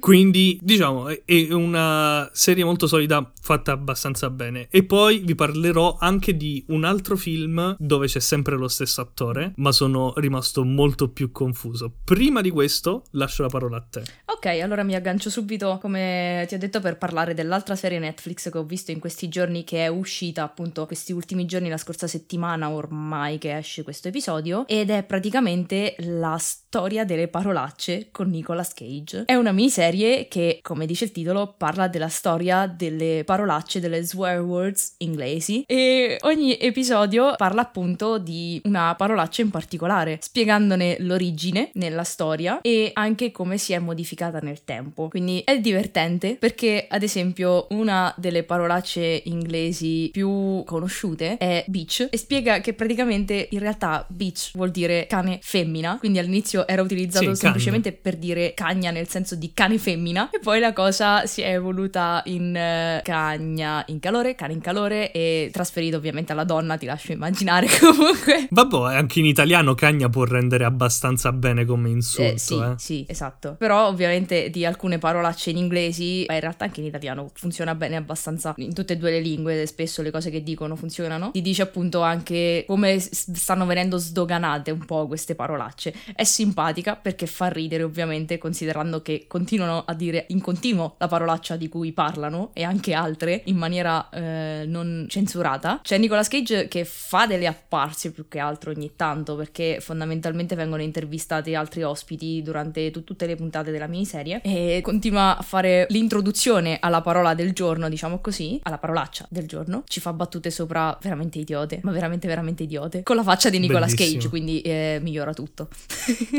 Quindi, 0.00 0.58
diciamo, 0.62 1.08
è- 1.08 1.22
è 1.24 1.52
una 1.52 2.28
serie 2.32 2.64
molto 2.64 2.86
solida, 2.86 3.32
fatta 3.40 3.72
abbastanza 3.72 4.30
bene. 4.30 4.68
E 4.70 4.84
poi 4.84 5.18
vi 5.24 5.34
parlerò 5.34 5.96
anche 5.98 6.36
di 6.36 6.64
un 6.68 6.84
altro 6.84 7.16
film 7.16 7.76
dove 7.78 8.06
c'è 8.06 8.20
sempre 8.20 8.56
lo 8.56 8.68
stesso 8.68 9.00
attore, 9.00 9.52
ma 9.56 9.72
sono 9.72 10.12
rimasto 10.16 10.64
molto 10.64 11.08
più 11.08 11.30
confuso. 11.32 11.92
Prima 12.04 12.40
di 12.40 12.50
questo, 12.50 13.04
lascio 13.12 13.42
la 13.42 13.48
parola 13.48 13.76
a 13.78 13.86
te. 13.88 14.02
Ok, 14.26 14.46
allora 14.46 14.82
mi 14.82 14.94
aggancio 14.94 15.30
subito, 15.30 15.78
come 15.80 16.44
ti 16.48 16.54
ho 16.54 16.58
detto, 16.58 16.80
per 16.80 16.98
parlare 16.98 17.34
dell'altra 17.34 17.74
serie 17.74 17.98
Netflix 17.98 18.50
che 18.50 18.58
ho 18.58 18.64
visto 18.64 18.90
in 18.90 18.98
questi 18.98 19.28
giorni, 19.28 19.64
che 19.64 19.84
è 19.84 19.88
uscita 19.88 20.42
appunto 20.42 20.86
questi 20.86 21.12
ultimi 21.12 21.46
giorni, 21.46 21.68
la 21.68 21.76
scorsa 21.76 22.06
settimana 22.06 22.70
ormai 22.70 23.38
che 23.38 23.56
esce 23.56 23.82
questo 23.82 24.08
episodio, 24.08 24.66
ed 24.66 24.90
è 24.90 25.02
praticamente 25.02 25.96
la 25.98 26.36
storia 26.38 27.04
delle 27.04 27.28
parolacce 27.28 28.08
con 28.10 28.28
Nicolas 28.28 28.74
Cage. 28.74 29.07
È 29.24 29.34
una 29.34 29.52
miniserie 29.52 30.28
che, 30.28 30.58
come 30.62 30.86
dice 30.86 31.04
il 31.04 31.12
titolo, 31.12 31.54
parla 31.56 31.88
della 31.88 32.08
storia 32.08 32.66
delle 32.66 33.22
parolacce, 33.24 33.80
delle 33.80 34.02
swear 34.02 34.40
words 34.40 34.94
inglesi, 34.98 35.64
e 35.66 36.18
ogni 36.22 36.58
episodio 36.58 37.34
parla 37.36 37.62
appunto 37.62 38.18
di 38.18 38.60
una 38.64 38.94
parolaccia 38.96 39.42
in 39.42 39.50
particolare, 39.50 40.18
spiegandone 40.20 40.96
l'origine 41.00 41.70
nella 41.74 42.04
storia 42.04 42.60
e 42.60 42.90
anche 42.92 43.30
come 43.30 43.58
si 43.58 43.72
è 43.72 43.78
modificata 43.78 44.38
nel 44.40 44.64
tempo. 44.64 45.08
Quindi 45.08 45.42
è 45.44 45.58
divertente 45.58 46.36
perché, 46.38 46.86
ad 46.88 47.02
esempio, 47.02 47.66
una 47.70 48.12
delle 48.16 48.42
parolacce 48.42 49.22
inglesi 49.24 50.10
più 50.12 50.62
conosciute 50.64 51.36
è 51.38 51.64
bitch 51.66 52.08
e 52.10 52.16
spiega 52.16 52.60
che 52.60 52.74
praticamente 52.74 53.48
in 53.50 53.58
realtà 53.58 54.04
bitch 54.08 54.50
vuol 54.54 54.70
dire 54.70 55.06
cane 55.08 55.38
femmina, 55.42 55.98
quindi 55.98 56.18
all'inizio 56.18 56.66
era 56.66 56.82
utilizzato 56.82 57.34
Sì, 57.34 57.40
semplicemente 57.40 57.92
per 57.92 58.16
dire 58.16 58.54
cagna 58.54 58.90
nel 58.98 59.08
senso 59.08 59.34
di 59.34 59.52
cane 59.54 59.78
femmina 59.78 60.30
e 60.30 60.40
poi 60.40 60.60
la 60.60 60.72
cosa 60.72 61.24
si 61.26 61.40
è 61.40 61.52
evoluta 61.52 62.22
in 62.26 62.54
eh, 62.54 63.00
cagna 63.04 63.84
in 63.86 64.00
calore, 64.00 64.34
cane 64.34 64.52
in 64.52 64.60
calore 64.60 65.12
e 65.12 65.50
trasferito 65.52 65.96
ovviamente 65.96 66.32
alla 66.32 66.44
donna, 66.44 66.76
ti 66.76 66.86
lascio 66.86 67.12
immaginare 67.12 67.66
comunque. 67.78 68.48
Vabbè, 68.50 68.94
anche 68.96 69.20
in 69.20 69.26
italiano 69.26 69.74
cagna 69.74 70.08
può 70.08 70.24
rendere 70.24 70.64
abbastanza 70.64 71.32
bene 71.32 71.64
come 71.64 71.88
insulto, 71.88 72.32
Eh, 72.32 72.38
sì, 72.38 72.54
eh. 72.54 72.74
sì, 72.76 73.06
esatto. 73.08 73.54
Però 73.58 73.86
ovviamente 73.86 74.50
di 74.50 74.64
alcune 74.64 74.98
parolacce 74.98 75.50
in 75.50 75.56
inglesi, 75.56 76.24
ma 76.26 76.34
in 76.34 76.40
realtà 76.40 76.64
anche 76.64 76.80
in 76.80 76.86
italiano 76.86 77.30
funziona 77.34 77.74
bene 77.74 77.96
abbastanza 77.96 78.54
in 78.56 78.74
tutte 78.74 78.94
e 78.94 78.96
due 78.96 79.10
le 79.10 79.20
lingue, 79.20 79.66
spesso 79.66 80.02
le 80.02 80.10
cose 80.10 80.30
che 80.30 80.42
dicono 80.42 80.76
funzionano. 80.76 81.30
Ti 81.30 81.42
dice 81.42 81.62
appunto 81.62 82.02
anche 82.02 82.64
come 82.66 82.98
stanno 82.98 83.66
venendo 83.66 83.96
sdoganate 83.96 84.70
un 84.70 84.84
po' 84.84 85.06
queste 85.06 85.34
parolacce. 85.34 85.94
È 86.14 86.24
simpatica 86.24 86.96
perché 86.96 87.26
fa 87.26 87.48
ridere 87.48 87.82
ovviamente 87.82 88.38
considerando 88.38 88.87
che 89.02 89.26
continuano 89.28 89.84
a 89.86 89.94
dire 89.94 90.26
in 90.28 90.40
continuo 90.40 90.94
la 90.98 91.08
parolaccia 91.08 91.56
di 91.56 91.68
cui 91.68 91.92
parlano 91.92 92.50
e 92.52 92.64
anche 92.64 92.94
altre 92.94 93.42
in 93.44 93.56
maniera 93.56 94.08
eh, 94.10 94.64
non 94.66 95.06
censurata. 95.08 95.80
C'è 95.82 95.98
Nicolas 95.98 96.28
Cage 96.28 96.68
che 96.68 96.84
fa 96.84 97.26
delle 97.26 97.46
apparsi 97.46 98.12
più 98.12 98.28
che 98.28 98.38
altro 98.38 98.70
ogni 98.70 98.92
tanto 98.96 99.36
perché 99.36 99.78
fondamentalmente 99.80 100.54
vengono 100.54 100.82
intervistati 100.82 101.54
altri 101.54 101.82
ospiti 101.82 102.42
durante 102.42 102.90
t- 102.90 103.04
tutte 103.04 103.26
le 103.26 103.36
puntate 103.36 103.70
della 103.70 103.86
miniserie 103.86 104.40
e 104.42 104.80
continua 104.82 105.36
a 105.36 105.42
fare 105.42 105.86
l'introduzione 105.90 106.78
alla 106.80 107.00
parola 107.00 107.34
del 107.34 107.52
giorno, 107.52 107.88
diciamo 107.88 108.20
così, 108.20 108.58
alla 108.62 108.78
parolaccia 108.78 109.26
del 109.30 109.46
giorno. 109.46 109.84
Ci 109.86 110.00
fa 110.00 110.12
battute 110.12 110.50
sopra 110.50 110.96
veramente 111.00 111.38
idiote, 111.38 111.80
ma 111.82 111.92
veramente 111.92 112.26
veramente 112.26 112.62
idiote, 112.62 113.02
con 113.02 113.16
la 113.16 113.22
faccia 113.22 113.50
di 113.50 113.58
Nicolas 113.58 113.94
Bellissimo. 113.94 114.18
Cage, 114.18 114.28
quindi 114.28 114.60
eh, 114.62 114.98
migliora 115.02 115.32
tutto. 115.32 115.68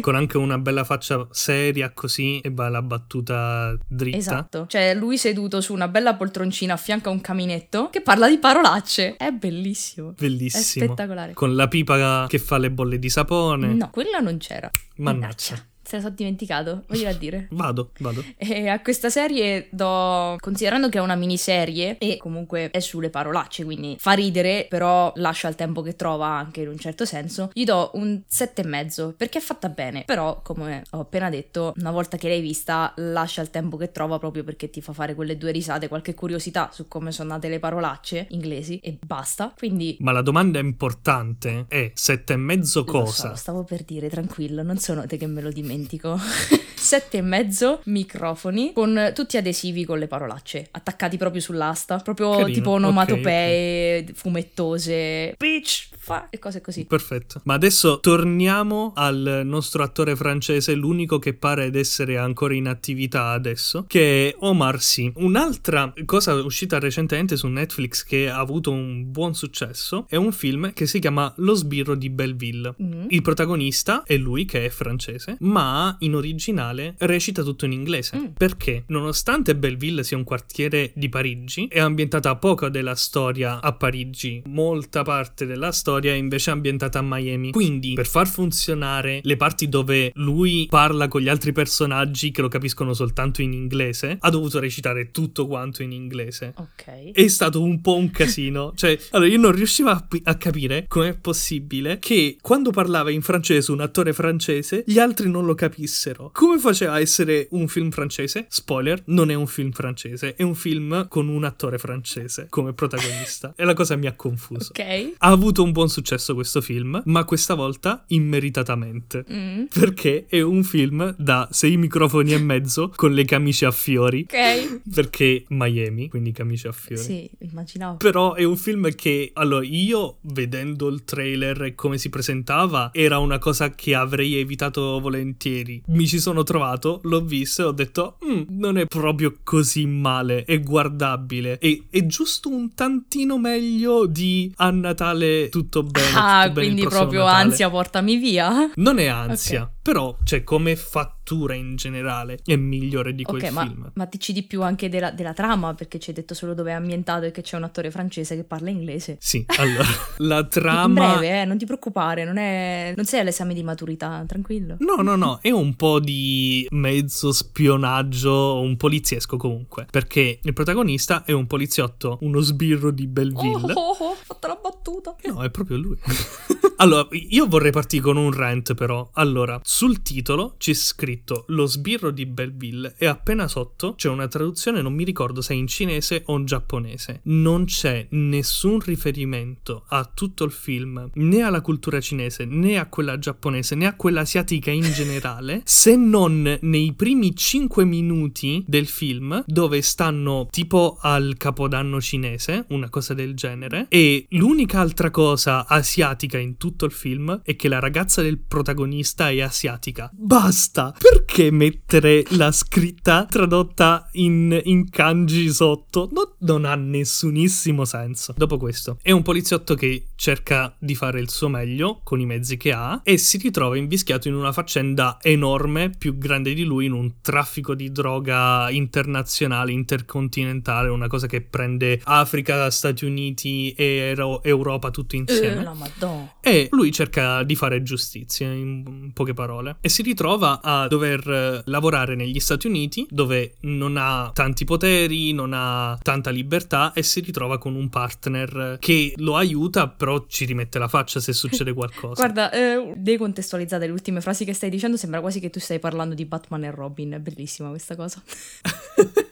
Con 0.02 0.16
anche 0.20 0.38
una 0.38 0.58
bella 0.58 0.84
faccia 0.84 1.28
seria 1.32 1.92
così 1.92 2.39
e 2.42 2.50
va 2.52 2.70
la 2.70 2.82
battuta 2.82 3.78
dritta. 3.88 4.18
Esatto, 4.18 4.66
cioè 4.68 4.94
lui 4.94 5.18
seduto 5.18 5.62
su 5.62 5.74
una 5.74 5.88
bella 5.88 6.16
poltroncina 6.16 6.74
a 6.74 6.78
fianco 6.78 7.10
a 7.10 7.12
un 7.12 7.22
caminetto 7.22 7.90
che 7.90 8.02
parla 8.02 8.28
di 8.28 8.38
parolacce. 8.38 9.16
È 9.18 9.32
bellissimo. 9.32 10.14
Bellissimo. 10.18 10.86
È 10.86 10.88
spettacolare. 10.88 11.34
Con 11.34 11.56
la 11.56 11.68
pipa 11.68 12.26
che 12.28 12.40
fa 12.40 12.58
le 12.58 12.72
bolle 12.72 13.00
di 13.00 13.10
sapone. 13.10 13.74
No, 13.74 13.90
quella 13.90 14.20
non 14.20 14.38
c'era. 14.38 14.70
Mannaggia. 14.98 15.69
Se 15.90 15.96
la 15.96 16.04
sono 16.04 16.14
dimenticato, 16.16 16.84
voglio 16.88 17.10
a 17.10 17.14
dire. 17.14 17.48
Vado, 17.60 17.90
vado. 17.98 18.24
E 18.38 18.68
a 18.68 18.80
questa 18.80 19.10
serie 19.10 19.70
do, 19.72 20.36
considerando 20.40 20.88
che 20.88 21.00
è 21.00 21.02
una 21.02 21.16
miniserie 21.16 21.98
e 21.98 22.18
comunque 22.18 22.70
è 22.70 22.80
sulle 22.80 23.10
parolacce, 23.10 23.64
quindi 23.66 23.96
fa 23.98 24.12
ridere, 24.12 24.68
però 24.70 25.12
lascia 25.16 25.48
il 25.48 25.56
tempo 25.56 25.82
che 25.82 25.96
trova 25.96 26.28
anche 26.28 26.62
in 26.62 26.68
un 26.68 26.78
certo 26.78 27.06
senso, 27.06 27.50
gli 27.54 27.64
do 27.64 27.90
un 27.96 28.22
sette 28.28 28.62
e 28.62 28.66
mezzo 28.68 29.16
perché 29.18 29.40
è 29.40 29.42
fatta 29.42 29.70
bene, 29.70 30.04
però 30.06 30.42
come 30.44 30.84
ho 30.92 31.00
appena 31.00 31.32
detto, 31.32 31.74
una 31.78 31.90
volta 31.90 32.18
che 32.18 32.28
l'hai 32.28 32.42
vista 32.42 32.94
lascia 32.98 33.42
il 33.42 33.50
tempo 33.50 33.76
che 33.76 33.92
trova 33.92 34.20
proprio 34.20 34.44
perché 34.44 34.70
ti 34.70 34.82
fa 34.84 34.94
fare 34.94 35.16
quelle 35.16 35.38
due 35.38 35.50
risate, 35.50 35.88
qualche 35.88 36.14
curiosità 36.14 36.70
su 36.72 36.88
come 36.88 37.12
sono 37.12 37.30
nate 37.30 37.50
le 37.50 37.58
parolacce 37.58 38.28
inglesi 38.30 38.78
e 38.78 38.96
basta. 39.04 39.54
Quindi 39.58 39.98
Ma 40.02 40.12
la 40.12 40.22
domanda 40.22 40.60
importante 40.60 41.66
è 41.68 41.92
sette 41.96 42.34
e 42.34 42.38
mezzo 42.38 42.82
Lo 42.86 42.86
so, 42.86 42.92
cosa? 42.92 43.30
lo 43.30 43.36
stavo 43.36 43.64
per 43.64 43.84
dire, 43.84 44.08
tranquillo, 44.08 44.62
non 44.62 44.78
sono 44.78 45.08
te 45.08 45.18
che 45.18 45.26
me 45.26 45.42
lo 45.42 45.50
dimentico. 45.50 45.78
Sette 46.80 47.18
e 47.18 47.22
mezzo 47.22 47.82
microfoni 47.86 48.72
con 48.74 49.12
tutti 49.14 49.38
adesivi 49.38 49.84
con 49.86 50.00
le 50.00 50.08
parolacce 50.08 50.68
attaccati 50.72 51.18
proprio 51.18 51.42
sull'asta, 51.42 51.98
proprio 51.98 52.32
Carino, 52.32 52.48
tipo 52.50 52.72
onomatopee, 52.72 54.06
fumettose, 54.14 55.36
bitch, 55.38 55.90
fa 56.10 56.28
e 56.32 56.40
cose 56.40 56.60
così. 56.60 56.86
Perfetto. 56.86 57.42
Ma 57.44 57.54
adesso 57.54 58.00
torniamo 58.00 58.94
al 58.96 59.44
nostro 59.46 59.84
attore 59.84 60.16
francese, 60.16 60.74
l'unico 60.74 61.20
che 61.20 61.36
pare 61.36 61.66
ed 61.66 61.76
essere 61.76 62.18
ancora 62.18 62.56
in 62.56 62.68
attività 62.68 63.28
adesso, 63.28 63.86
che 63.88 64.30
è 64.30 64.36
Omar 64.40 64.82
Sy. 64.82 65.12
Un'altra 65.18 65.94
cosa 66.06 66.34
uscita 66.34 66.80
recentemente 66.80 67.38
su 67.38 67.46
Netflix 67.46 68.04
che 68.04 68.28
ha 68.28 68.40
avuto 68.40 68.72
un 68.72 69.12
buon 69.12 69.36
successo 69.36 70.08
è 70.10 70.16
un 70.16 70.32
film 70.32 70.74
che 70.74 70.88
si 70.88 70.98
chiama 70.98 71.32
Lo 71.38 71.54
sbirro 71.54 71.94
di 71.94 72.10
Belleville. 72.10 72.74
Mm. 72.82 73.06
Il 73.10 73.22
protagonista 73.22 74.02
è 74.04 74.18
lui 74.18 74.46
che 74.46 74.66
è 74.66 74.70
francese, 74.70 75.38
ma 75.42 75.96
in 76.00 76.16
originale 76.16 76.96
recita 76.98 77.44
tutto 77.44 77.66
in 77.66 77.74
inglese. 77.74 78.18
Mm. 78.18 78.26
Perché 78.36 78.84
nonostante 78.88 79.56
Belleville 79.56 80.04
sia 80.04 80.18
un 80.18 80.24
quartiere 80.24 80.92
di 80.96 81.08
Parigi, 81.08 81.68
è 81.68 81.80
ambientata 81.80 82.36
poco 82.38 82.68
della 82.70 82.96
storia 82.96 83.62
a 83.62 83.74
Parigi, 83.74 84.42
molta 84.48 85.04
parte 85.04 85.46
della 85.46 85.72
storia 85.72 85.98
è 86.08 86.14
invece 86.14 86.52
ambientata 86.52 87.00
a 87.00 87.04
Miami. 87.04 87.52
Quindi, 87.52 87.94
per 87.94 88.08
far 88.08 88.28
funzionare 88.28 89.20
le 89.24 89.38
parti 89.38 89.68
dove 89.68 90.12
lui 90.16 90.68
parla 90.70 91.08
con 91.08 91.22
gli 91.22 91.30
altri 91.30 91.52
personaggi 91.52 92.32
che 92.32 92.42
lo 92.42 92.48
capiscono 92.48 92.94
soltanto 92.94 93.42
in 93.42 93.54
inglese, 93.54 94.18
ha 94.20 94.30
dovuto 94.30 94.60
recitare 94.60 95.12
tutto 95.12 95.48
quanto 95.48 95.84
in 95.84 95.92
inglese. 95.92 96.54
Ok. 96.56 97.12
È 97.12 97.28
stato 97.28 97.62
un 97.62 97.82
po' 97.82 97.96
un 97.96 98.12
casino. 98.12 98.74
Cioè, 98.80 98.98
allora 99.12 99.30
io 99.30 99.38
non 99.38 99.52
riuscivo 99.52 99.90
a, 99.90 100.08
a 100.24 100.36
capire 100.36 100.86
com'è 100.88 101.14
possibile 101.18 102.00
che 102.00 102.38
quando 102.40 102.72
parlava 102.72 103.12
in 103.12 103.22
francese 103.22 103.72
un 103.72 103.82
attore 103.82 104.14
francese, 104.14 104.84
gli 104.86 105.00
altri 105.00 105.30
non 105.30 105.46
lo 105.46 105.54
capissero. 105.54 106.30
Come 106.34 106.60
faceva 106.60 106.94
a 106.94 107.00
essere 107.00 107.48
un 107.52 107.68
film 107.68 107.90
francese? 107.92 108.46
Spoiler, 108.48 109.02
non 109.08 109.32
è 109.32 109.34
un 109.34 109.48
film 109.48 109.72
francese, 109.72 110.36
è 110.36 110.44
un 110.44 110.56
film 110.56 111.08
con 111.08 111.28
un 111.28 111.44
attore 111.44 111.78
francese 111.78 112.48
come 112.50 112.74
protagonista. 112.74 113.54
e 113.58 113.64
la 113.66 113.74
cosa 113.74 113.96
mi 113.96 114.08
ha 114.08 114.14
confuso. 114.14 114.70
Ok. 114.70 115.14
Ha 115.18 115.28
avuto 115.28 115.64
un 115.64 115.72
buon 115.72 115.89
successo 115.90 116.34
questo 116.34 116.62
film, 116.62 117.02
ma 117.06 117.24
questa 117.26 117.54
volta 117.54 118.04
immeritatamente. 118.08 119.26
Mm. 119.32 119.64
Perché 119.74 120.26
è 120.28 120.42
un 120.42 120.64
film 120.64 121.16
da 121.18 121.48
sei 121.52 121.78
microfoni 121.78 122.34
e 122.34 122.40
mezzo 122.40 122.92
con 122.96 123.14
le 123.14 123.26
camicie 123.26 123.66
a 123.66 123.72
fiori. 123.72 124.26
Ok. 124.30 124.82
Perché 124.94 125.46
Miami, 125.50 126.10
quindi 126.10 126.32
camicie 126.32 126.68
a 126.70 126.72
fiori. 126.72 127.02
Sì, 127.02 127.30
immaginavo. 127.40 127.98
Però 127.98 128.34
è 128.34 128.44
un 128.44 128.58
film 128.58 128.94
che, 128.96 129.32
allora, 129.34 129.66
io 129.66 130.18
vedendo 130.22 130.88
il 130.88 131.04
trailer 131.04 131.64
e 131.64 131.76
come 131.76 131.98
si 131.98 132.10
presentava, 132.10 132.92
era 132.94 133.20
una 133.20 133.38
cosa 133.40 133.74
che 133.76 133.96
avrei 133.96 134.36
evitato 134.36 135.00
volentieri. 135.00 135.82
Mi 135.88 136.08
ci 136.08 136.20
sono 136.20 136.44
trovato, 136.44 137.00
l'ho 137.04 137.22
visto 137.22 137.62
e 137.62 137.66
ho 137.66 137.72
detto, 137.72 138.18
"Mm, 138.26 138.44
non 138.50 138.78
è 138.78 138.86
proprio 138.86 139.38
così 139.44 139.86
male, 139.86 140.44
è 140.46 140.60
guardabile. 140.62 141.58
E, 141.60 141.86
è 141.90 142.06
giusto 142.06 142.50
un 142.50 142.74
tantino 142.74 143.38
meglio 143.38 144.06
di 144.06 144.52
a 144.58 144.70
Natale 144.72 145.50
tutto 145.70 145.84
bene. 145.84 146.08
Ah, 146.16 146.42
tutto 146.44 146.54
bene 146.54 146.68
quindi 146.68 146.88
proprio 146.88 147.24
Natale. 147.24 147.44
ansia, 147.44 147.70
portami 147.70 148.16
via. 148.18 148.72
Non 148.76 148.98
è 149.00 149.06
ansia, 149.06 149.62
Ok. 149.64 149.79
Però, 149.90 150.16
cioè, 150.24 150.44
come 150.44 150.76
fattura 150.76 151.56
in 151.56 151.76
generale 151.76 152.38
è 152.46 152.56
migliore 152.56 153.16
di 153.16 153.24
quel 153.24 153.42
Ok, 153.42 153.50
ma, 153.50 153.62
film. 153.64 153.92
ma 153.96 154.06
dici 154.06 154.34
di 154.34 154.44
più 154.44 154.62
anche 154.62 154.88
della, 154.88 155.10
della 155.10 155.34
trama, 155.34 155.74
perché 155.74 155.98
ci 155.98 156.12
hai 156.12 156.16
detto 156.16 156.36
solo 156.36 156.54
dove 156.54 156.70
è 156.70 156.74
ambientato 156.76 157.26
e 157.26 157.32
che 157.32 157.42
c'è 157.42 157.58
un 157.58 157.64
attore 157.64 157.90
francese 157.90 158.36
che 158.36 158.44
parla 158.44 158.70
inglese. 158.70 159.18
Sì, 159.20 159.44
allora, 159.58 159.88
la 160.18 160.38
In 160.42 160.48
trama... 160.48 161.18
breve, 161.18 161.42
eh, 161.42 161.46
non 161.46 161.58
ti 161.58 161.66
preoccupare, 161.66 162.24
non, 162.24 162.38
è... 162.38 162.94
non 162.96 163.04
sei 163.06 163.22
all'esame 163.22 163.56
di 163.56 163.64
maturità, 163.64 164.24
tranquillo. 164.28 164.76
No, 164.78 165.02
no, 165.02 165.16
no, 165.16 165.40
è 165.42 165.50
un 165.50 165.74
po' 165.76 166.00
di 166.00 166.68
mezzo 166.70 167.32
spionaggio, 167.32 168.60
un 168.62 168.78
poliziesco 168.78 169.38
comunque, 169.38 169.88
perché 169.90 170.38
il 170.40 170.54
protagonista 170.54 171.24
è 171.24 171.32
un 171.32 171.48
poliziotto, 171.48 172.20
uno 172.22 172.42
sbirro 172.42 172.92
di 172.92 173.06
Oh, 173.06 173.12
Belleville. 173.12 173.74
oh, 173.74 173.96
oh, 174.00 174.06
ho 174.12 174.16
fatto 174.24 174.48
la 174.48 174.60
battuta. 174.62 175.16
No, 175.24 175.42
è 175.44 175.50
proprio 175.50 175.78
lui. 175.78 175.98
allora, 176.78 177.08
io 177.12 177.48
vorrei 177.48 177.72
partire 177.72 178.04
con 178.04 178.18
un 178.18 178.32
rant 178.32 178.74
però. 178.76 179.10
Allora, 179.14 179.60
sul 179.80 180.02
titolo 180.02 180.56
c'è 180.58 180.74
scritto 180.74 181.46
Lo 181.48 181.66
sbirro 181.66 182.12
di 182.12 182.26
Belleville 182.26 182.96
e 182.98 183.06
appena 183.06 183.48
sotto 183.48 183.94
c'è 183.96 184.10
una 184.10 184.28
traduzione, 184.28 184.82
non 184.82 184.92
mi 184.92 185.06
ricordo 185.06 185.40
se 185.40 185.54
è 185.54 185.56
in 185.56 185.68
cinese 185.68 186.24
o 186.26 186.38
in 186.38 186.44
giapponese. 186.44 187.22
Non 187.24 187.64
c'è 187.64 188.06
nessun 188.10 188.82
riferimento 188.82 189.86
a 189.88 190.04
tutto 190.14 190.44
il 190.44 190.52
film, 190.52 191.10
né 191.14 191.42
alla 191.44 191.62
cultura 191.62 192.02
cinese, 192.02 192.44
né 192.44 192.78
a 192.78 192.88
quella 192.88 193.18
giapponese, 193.18 193.76
né 193.76 193.86
a 193.86 193.96
quella 193.96 194.20
asiatica 194.20 194.70
in 194.70 194.82
generale, 194.82 195.62
se 195.64 195.96
non 195.96 196.58
nei 196.60 196.92
primi 196.92 197.34
5 197.34 197.86
minuti 197.86 198.62
del 198.68 198.86
film 198.86 199.46
dove 199.48 199.82
stanno 199.82 200.50
tipo 200.52 200.98
al 201.00 201.36
capodanno 201.38 202.02
cinese, 202.02 202.66
una 202.72 202.90
cosa 202.90 203.14
del 203.14 203.34
genere, 203.34 203.86
e 203.88 204.26
l'unica 204.32 204.82
altra 204.82 205.10
cosa 205.10 205.66
asiatica 205.66 206.38
in 206.38 206.58
tutto 206.58 206.84
il 206.84 206.92
film 206.92 207.40
è 207.46 207.56
che 207.56 207.70
la 207.70 207.80
ragazza 207.80 208.22
del 208.22 208.40
protagonista 208.40 209.30
è 209.30 209.40
asiatica. 209.40 209.68
Basta! 210.14 210.94
Perché 210.98 211.52
mettere 211.52 212.24
la 212.32 212.52
scritta 212.52 213.26
tradotta 213.30 214.10
in, 214.14 214.60
in 214.64 214.90
kanji 214.90 215.50
sotto? 215.50 216.10
No- 216.12 216.36
non 216.40 216.66
ha 216.66 216.76
nessunissimo 216.76 217.86
senso. 217.86 218.34
Dopo 218.36 218.58
questo, 218.58 218.98
è 219.02 219.12
un 219.12 219.22
poliziotto 219.22 219.76
che 219.76 220.09
cerca 220.20 220.76
di 220.78 220.96
fare 220.96 221.22
il 221.22 221.30
suo 221.30 221.48
meglio 221.48 222.02
con 222.04 222.20
i 222.20 222.26
mezzi 222.26 222.58
che 222.58 222.74
ha 222.74 223.00
e 223.06 223.18
si 223.18 223.38
ritrova 223.38 223.78
invischiato 223.78 224.28
in 224.28 224.34
una 224.34 224.52
faccenda 224.52 225.18
enorme, 225.22 225.92
più 225.98 226.18
grande 226.18 226.54
di 226.54 226.66
lui, 226.66 226.88
in 226.88 226.92
un 226.92 227.22
traffico 227.22 227.74
di 227.74 227.90
droga 227.90 228.70
internazionale, 228.70 229.72
intercontinentale, 229.72 230.90
una 230.90 231.08
cosa 231.08 231.26
che 231.26 231.40
prende 231.40 232.02
Africa, 232.04 232.70
Stati 232.70 233.06
Uniti 233.06 233.72
e 233.72 234.14
Euro- 234.18 234.44
Europa 234.44 234.92
tutto 234.92 235.16
insieme. 235.16 235.62
Eh, 235.62 235.64
la 235.64 235.74
madonna. 235.74 236.34
E 236.42 236.68
lui 236.72 236.92
cerca 236.92 237.44
di 237.44 237.56
fare 237.56 237.82
giustizia, 237.82 238.52
in 238.52 239.12
poche 239.14 239.34
parole. 239.34 239.78
E 239.80 239.88
si 239.88 240.02
ritrova 240.02 240.60
a 240.62 240.88
dover 240.90 241.30
eh, 241.30 241.62
lavorare 241.68 242.16
negli 242.16 242.42
Stati 242.42 242.68
Uniti, 242.68 243.08
dove 243.10 243.56
non 243.62 243.96
ha 243.96 244.32
tanti 244.34 244.66
poteri, 244.66 245.32
non 245.32 245.54
ha 245.54 245.98
tanta 246.02 246.30
libertà, 246.30 246.92
e 246.92 247.04
si 247.04 247.22
ritrova 247.22 247.58
con 247.58 247.76
un 247.76 247.88
partner 247.88 248.76
che 248.82 249.14
lo 249.16 249.38
aiuta, 249.38 249.88
però 249.88 250.09
ci 250.28 250.46
rimette 250.46 250.80
la 250.80 250.88
faccia 250.88 251.20
se 251.20 251.34
succede 251.34 251.74
qualcosa. 251.74 252.14
Guarda, 252.22 252.52
eh, 252.52 252.94
decontestualizzate 252.96 253.86
le 253.86 253.92
ultime 253.92 254.22
frasi 254.22 254.46
che 254.46 254.54
stai 254.54 254.70
dicendo, 254.70 254.98
sembra 254.98 255.22
quasi 255.22 255.40
che 255.40 255.50
tu 255.50 255.60
stai 255.60 255.80
parlando 255.80 256.16
di 256.16 256.26
Batman 256.26 256.64
e 256.64 256.72
Robin. 256.72 257.12
È 257.12 257.20
bellissima 257.20 257.70
questa 257.70 257.96
cosa. 257.96 258.22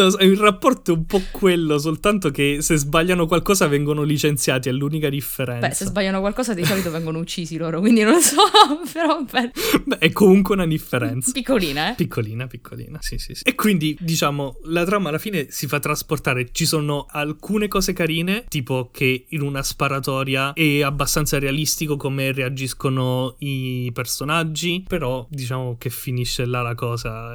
No, 0.00 0.06
il 0.20 0.38
rapporto 0.38 0.92
è 0.92 0.96
un 0.96 1.04
po' 1.04 1.20
quello, 1.30 1.78
soltanto 1.78 2.30
che 2.30 2.62
se 2.62 2.76
sbagliano 2.76 3.26
qualcosa 3.26 3.66
vengono 3.66 4.02
licenziati, 4.02 4.70
è 4.70 4.72
l'unica 4.72 5.10
differenza. 5.10 5.68
Beh, 5.68 5.74
se 5.74 5.84
sbagliano 5.84 6.20
qualcosa 6.20 6.54
di 6.54 6.64
solito 6.64 6.90
vengono 6.90 7.18
uccisi 7.18 7.58
loro, 7.58 7.80
quindi 7.80 8.02
non 8.02 8.18
so, 8.22 8.40
però 8.90 9.22
beh. 9.22 9.50
Beh, 9.84 9.98
è 9.98 10.10
comunque 10.10 10.54
una 10.54 10.66
differenza. 10.66 11.30
Piccolina, 11.32 11.90
eh? 11.90 11.94
Piccolina, 11.96 12.46
piccolina, 12.46 12.98
sì, 13.02 13.18
sì, 13.18 13.34
sì. 13.34 13.42
E 13.44 13.54
quindi, 13.54 13.94
diciamo, 14.00 14.56
la 14.64 14.84
trama 14.84 15.10
alla 15.10 15.18
fine 15.18 15.48
si 15.50 15.66
fa 15.66 15.78
trasportare. 15.78 16.48
Ci 16.50 16.64
sono 16.64 17.06
alcune 17.10 17.68
cose 17.68 17.92
carine, 17.92 18.44
tipo 18.48 18.88
che 18.90 19.26
in 19.28 19.42
una 19.42 19.62
sparatoria 19.62 20.54
è 20.54 20.80
abbastanza 20.80 21.38
realistico 21.38 21.96
come 21.96 22.32
reagiscono 22.32 23.34
i 23.40 23.90
personaggi, 23.92 24.82
però 24.88 25.26
diciamo 25.28 25.76
che 25.76 25.90
finisce 25.90 26.46
là 26.46 26.62
la 26.62 26.74
cosa. 26.74 27.34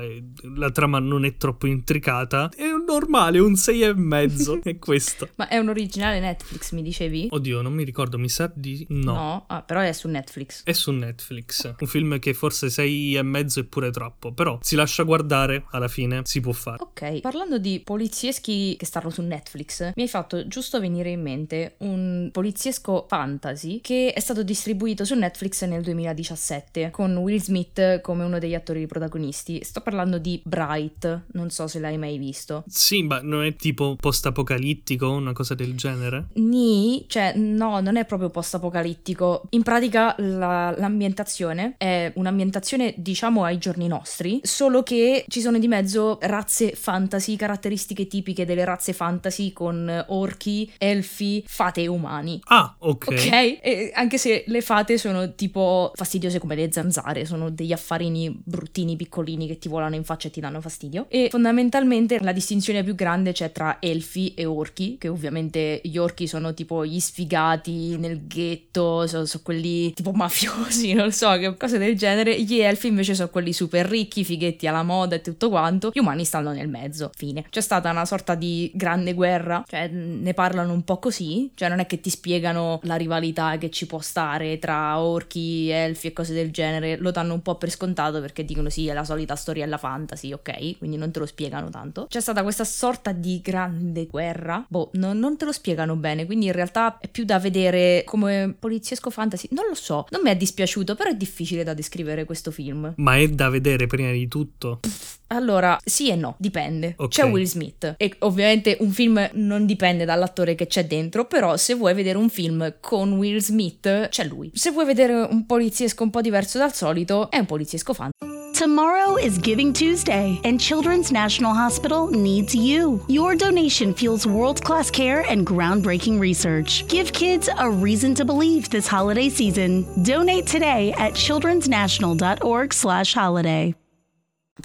La 0.55 0.71
trama 0.71 0.97
non 0.97 1.25
è 1.25 1.37
troppo 1.37 1.67
intricata. 1.67 2.49
È 2.55 2.63
normale, 2.85 3.39
un 3.39 3.55
6 3.55 3.81
e 3.81 3.93
mezzo. 3.93 4.59
è 4.63 4.79
questo. 4.79 5.29
Ma 5.35 5.49
è 5.49 5.57
un 5.57 5.67
originale 5.67 6.21
Netflix, 6.21 6.71
mi 6.71 6.81
dicevi? 6.81 7.27
Oddio, 7.29 7.61
non 7.61 7.73
mi 7.73 7.83
ricordo, 7.83 8.17
mi 8.17 8.29
sa 8.29 8.49
di 8.53 8.85
no. 8.89 9.13
No, 9.13 9.43
ah, 9.47 9.61
però 9.61 9.81
è 9.81 9.91
su 9.91 10.07
Netflix. 10.07 10.63
È 10.63 10.71
su 10.71 10.91
Netflix. 10.91 11.75
Un 11.77 11.87
film 11.87 12.17
che 12.19 12.33
forse 12.33 12.69
6 12.69 13.15
e 13.17 13.21
mezzo 13.23 13.59
è 13.59 13.63
pure 13.65 13.91
troppo, 13.91 14.31
però 14.31 14.57
si 14.61 14.75
lascia 14.75 15.03
guardare, 15.03 15.65
alla 15.71 15.89
fine 15.89 16.21
si 16.23 16.39
può 16.39 16.53
fare. 16.53 16.81
Ok, 16.81 17.19
parlando 17.19 17.57
di 17.57 17.81
polizieschi 17.83 18.77
che 18.77 18.85
stanno 18.85 19.09
su 19.09 19.21
Netflix, 19.21 19.91
mi 19.95 20.03
hai 20.03 20.09
fatto 20.09 20.47
giusto 20.47 20.79
venire 20.79 21.09
in 21.09 21.21
mente 21.21 21.75
un 21.79 22.29
poliziesco 22.31 23.05
fantasy 23.09 23.81
che 23.81 24.13
è 24.13 24.19
stato 24.19 24.43
distribuito 24.43 25.03
su 25.03 25.15
Netflix 25.15 25.65
nel 25.65 25.81
2017 25.81 26.91
con 26.91 27.17
Will 27.17 27.39
Smith 27.39 27.99
come 28.01 28.23
uno 28.23 28.39
degli 28.39 28.55
attori 28.55 28.85
protagonisti. 28.87 29.63
Sto 29.63 29.81
parlando 29.81 30.19
di 30.19 30.41
Bright, 30.43 31.25
non 31.33 31.49
so 31.49 31.67
se 31.67 31.79
l'hai 31.79 31.97
mai 31.97 32.17
visto. 32.17 32.44
Sì, 32.67 33.03
ma 33.03 33.19
non 33.21 33.43
è 33.43 33.55
tipo 33.55 33.95
post-apocalittico, 33.99 35.09
una 35.09 35.33
cosa 35.33 35.55
del 35.55 35.75
genere? 35.75 36.27
Ni, 36.33 37.05
cioè 37.07 37.33
no, 37.35 37.79
non 37.79 37.97
è 37.97 38.05
proprio 38.05 38.29
post-apocalittico. 38.29 39.47
In 39.51 39.63
pratica 39.63 40.15
la, 40.17 40.73
l'ambientazione 40.77 41.75
è 41.77 42.11
un'ambientazione 42.15 42.93
diciamo 42.97 43.43
ai 43.43 43.57
giorni 43.57 43.87
nostri, 43.87 44.39
solo 44.43 44.83
che 44.83 45.25
ci 45.27 45.41
sono 45.41 45.57
di 45.59 45.67
mezzo 45.67 46.17
razze 46.21 46.71
fantasy, 46.71 47.35
caratteristiche 47.35 48.07
tipiche 48.07 48.45
delle 48.45 48.65
razze 48.65 48.93
fantasy 48.93 49.53
con 49.53 50.05
orchi, 50.09 50.71
elfi, 50.77 51.43
fate 51.47 51.81
e 51.81 51.87
umani. 51.87 52.39
Ah, 52.45 52.75
ok. 52.77 53.07
Ok? 53.07 53.91
Anche 53.93 54.17
se 54.17 54.43
le 54.47 54.61
fate 54.61 54.97
sono 54.97 55.33
tipo 55.35 55.91
fastidiose 55.95 56.39
come 56.39 56.55
le 56.55 56.71
zanzare, 56.71 57.25
sono 57.25 57.49
degli 57.49 57.71
affarini 57.71 58.41
bruttini 58.43 58.95
piccolini 58.95 59.47
che 59.47 59.57
ti 59.57 59.67
volano 59.67 59.95
in 59.95 60.03
faccia 60.03 60.27
e 60.27 60.31
ti 60.31 60.39
danno 60.39 60.61
fastidio. 60.61 61.05
E 61.09 61.27
fondamentalmente 61.29 62.19
la 62.21 62.31
distinzione 62.35 62.83
più 62.83 62.93
grande 62.93 63.31
c'è 63.31 63.51
tra 63.51 63.77
elfi 63.79 64.33
e 64.35 64.45
orchi, 64.45 64.97
che 64.99 65.07
ovviamente 65.07 65.81
gli 65.83 65.97
orchi 65.97 66.27
sono 66.27 66.53
tipo 66.53 66.85
gli 66.85 66.99
sfigati 66.99 67.97
nel 67.97 68.27
ghetto, 68.27 69.07
sono, 69.07 69.25
sono 69.25 69.43
quelli 69.43 69.93
tipo 69.93 70.11
mafiosi, 70.11 70.93
non 70.93 71.11
so, 71.11 71.31
che 71.37 71.55
cose 71.57 71.77
del 71.77 71.97
genere. 71.97 72.39
Gli 72.41 72.59
elfi 72.59 72.87
invece 72.87 73.15
sono 73.15 73.29
quelli 73.29 73.53
super 73.53 73.85
ricchi, 73.87 74.23
fighetti 74.23 74.67
alla 74.67 74.83
moda 74.83 75.15
e 75.15 75.21
tutto 75.21 75.49
quanto. 75.49 75.91
Gli 75.93 75.99
umani 75.99 76.25
stanno 76.25 76.51
nel 76.51 76.67
mezzo. 76.67 77.09
Fine. 77.15 77.45
C'è 77.49 77.61
stata 77.61 77.89
una 77.89 78.05
sorta 78.05 78.35
di 78.35 78.69
grande 78.73 79.13
guerra, 79.13 79.63
cioè 79.67 79.87
ne 79.87 80.33
parlano 80.33 80.73
un 80.73 80.83
po' 80.83 80.99
così, 80.99 81.49
cioè 81.55 81.69
non 81.69 81.79
è 81.79 81.85
che 81.85 82.01
ti 82.01 82.09
spiegano 82.09 82.79
la 82.83 82.95
rivalità 82.95 83.57
che 83.57 83.69
ci 83.69 83.87
può 83.87 83.99
stare 83.99 84.59
tra 84.59 84.99
orchi, 84.99 85.69
elfi 85.69 86.07
e 86.07 86.13
cose 86.13 86.33
del 86.33 86.51
genere, 86.51 86.97
lo 86.97 87.11
danno 87.11 87.33
un 87.33 87.41
po' 87.41 87.55
per 87.55 87.69
scontato 87.69 88.19
perché 88.19 88.43
dicono 88.43 88.69
sì, 88.69 88.87
è 88.87 88.93
la 88.93 89.03
solita 89.03 89.35
storiella 89.35 89.77
fantasy, 89.77 90.33
ok? 90.33 90.77
Quindi 90.77 90.97
non 90.97 91.11
te 91.11 91.19
lo 91.19 91.25
spiegano 91.25 91.69
tanto. 91.69 92.07
C'è 92.15 92.21
stata 92.21 92.43
questa 92.43 92.63
sorta 92.63 93.11
di 93.11 93.41
grande 93.43 94.05
guerra, 94.05 94.65
boh, 94.69 94.89
non, 94.93 95.19
non 95.19 95.35
te 95.35 95.43
lo 95.43 95.51
spiegano 95.51 95.97
bene, 95.97 96.25
quindi 96.25 96.45
in 96.45 96.53
realtà 96.53 96.97
è 96.97 97.09
più 97.09 97.25
da 97.25 97.39
vedere 97.39 98.03
come 98.05 98.55
poliziesco 98.57 99.09
fantasy, 99.09 99.49
non 99.51 99.65
lo 99.67 99.75
so, 99.75 100.05
non 100.11 100.21
mi 100.23 100.29
è 100.29 100.37
dispiaciuto, 100.37 100.95
però 100.95 101.09
è 101.09 101.15
difficile 101.17 101.65
da 101.65 101.73
descrivere 101.73 102.23
questo 102.23 102.51
film. 102.51 102.93
Ma 102.95 103.17
è 103.17 103.27
da 103.27 103.49
vedere 103.49 103.85
prima 103.87 104.13
di 104.13 104.29
tutto? 104.29 104.79
Allora, 105.27 105.77
sì 105.83 106.09
e 106.09 106.15
no, 106.15 106.35
dipende. 106.37 106.93
Ok. 106.95 107.09
C'è 107.09 107.25
Will 107.25 107.43
Smith 107.43 107.95
e 107.97 108.15
ovviamente 108.19 108.77
un 108.79 108.91
film 108.91 109.31
non 109.33 109.65
dipende 109.65 110.05
dall'attore 110.05 110.55
che 110.55 110.67
c'è 110.67 110.85
dentro, 110.85 111.25
però 111.25 111.57
se 111.57 111.73
vuoi 111.73 111.93
vedere 111.93 112.17
un 112.17 112.29
film 112.29 112.75
con 112.79 113.11
Will 113.17 113.39
Smith, 113.39 114.07
c'è 114.07 114.23
lui. 114.23 114.51
Se 114.53 114.71
vuoi 114.71 114.85
vedere 114.85 115.15
un 115.15 115.45
poliziesco 115.45 116.03
un 116.03 116.11
po' 116.11 116.21
diverso 116.21 116.57
dal 116.59 116.73
solito, 116.73 117.29
è 117.29 117.39
un 117.39 117.45
poliziesco 117.45 117.93
fan. 117.93 118.11
Tomorrow 118.55 119.17
is 119.17 119.37
Giving 119.37 119.73
Tuesday, 119.73 120.39
and 120.45 120.61
Children's 120.61 121.11
National 121.11 121.53
Hospital 121.53 122.07
needs 122.07 122.55
you. 122.55 123.03
Your 123.09 123.35
donation 123.35 123.93
fuels 123.93 124.25
world 124.25 124.63
class 124.63 124.89
care 124.89 125.29
and 125.29 125.45
groundbreaking 125.45 126.21
research. 126.21 126.87
Give 126.87 127.11
kids 127.11 127.49
a 127.59 127.69
reason 127.69 128.15
to 128.15 128.23
believe 128.23 128.69
this 128.69 128.87
holiday 128.87 129.27
season. 129.27 129.85
Donate 130.03 130.47
today 130.47 130.93
at 130.93 131.15
childrensnational.org/slash 131.15 133.13
holiday. 133.13 133.75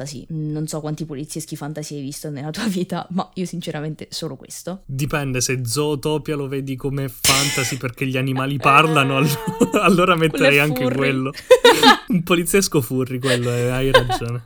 Fantasy. 0.01 0.25
Non 0.29 0.67
so 0.67 0.81
quanti 0.81 1.05
polizieschi 1.05 1.57
fantasy 1.57 1.97
hai 1.97 2.03
visto 2.03 2.31
nella 2.31 2.51
tua 2.51 2.67
vita, 2.67 3.07
ma 3.13 3.29
io 3.35 3.45
sinceramente 3.47 4.09
solo 4.11 4.37
questo. 4.37 4.83
Dipende, 4.87 5.41
se 5.41 5.61
Zootopia 5.65 6.37
lo 6.37 6.49
vedi 6.49 6.77
come 6.77 7.09
fantasy 7.09 7.77
perché 7.79 8.07
gli 8.07 8.17
animali 8.17 8.57
parlano, 8.59 9.17
all- 9.19 9.71
allora 9.81 10.15
metterei 10.17 10.57
Quello 10.57 10.63
è 10.63 10.67
anche 10.67 10.83
furry. 10.83 10.97
quello. 10.97 11.33
Un 12.09 12.23
poliziesco 12.23 12.81
furri, 12.81 13.19
quello, 13.21 13.51
eh, 13.51 13.71
hai 13.71 13.91
ragione. 13.93 14.43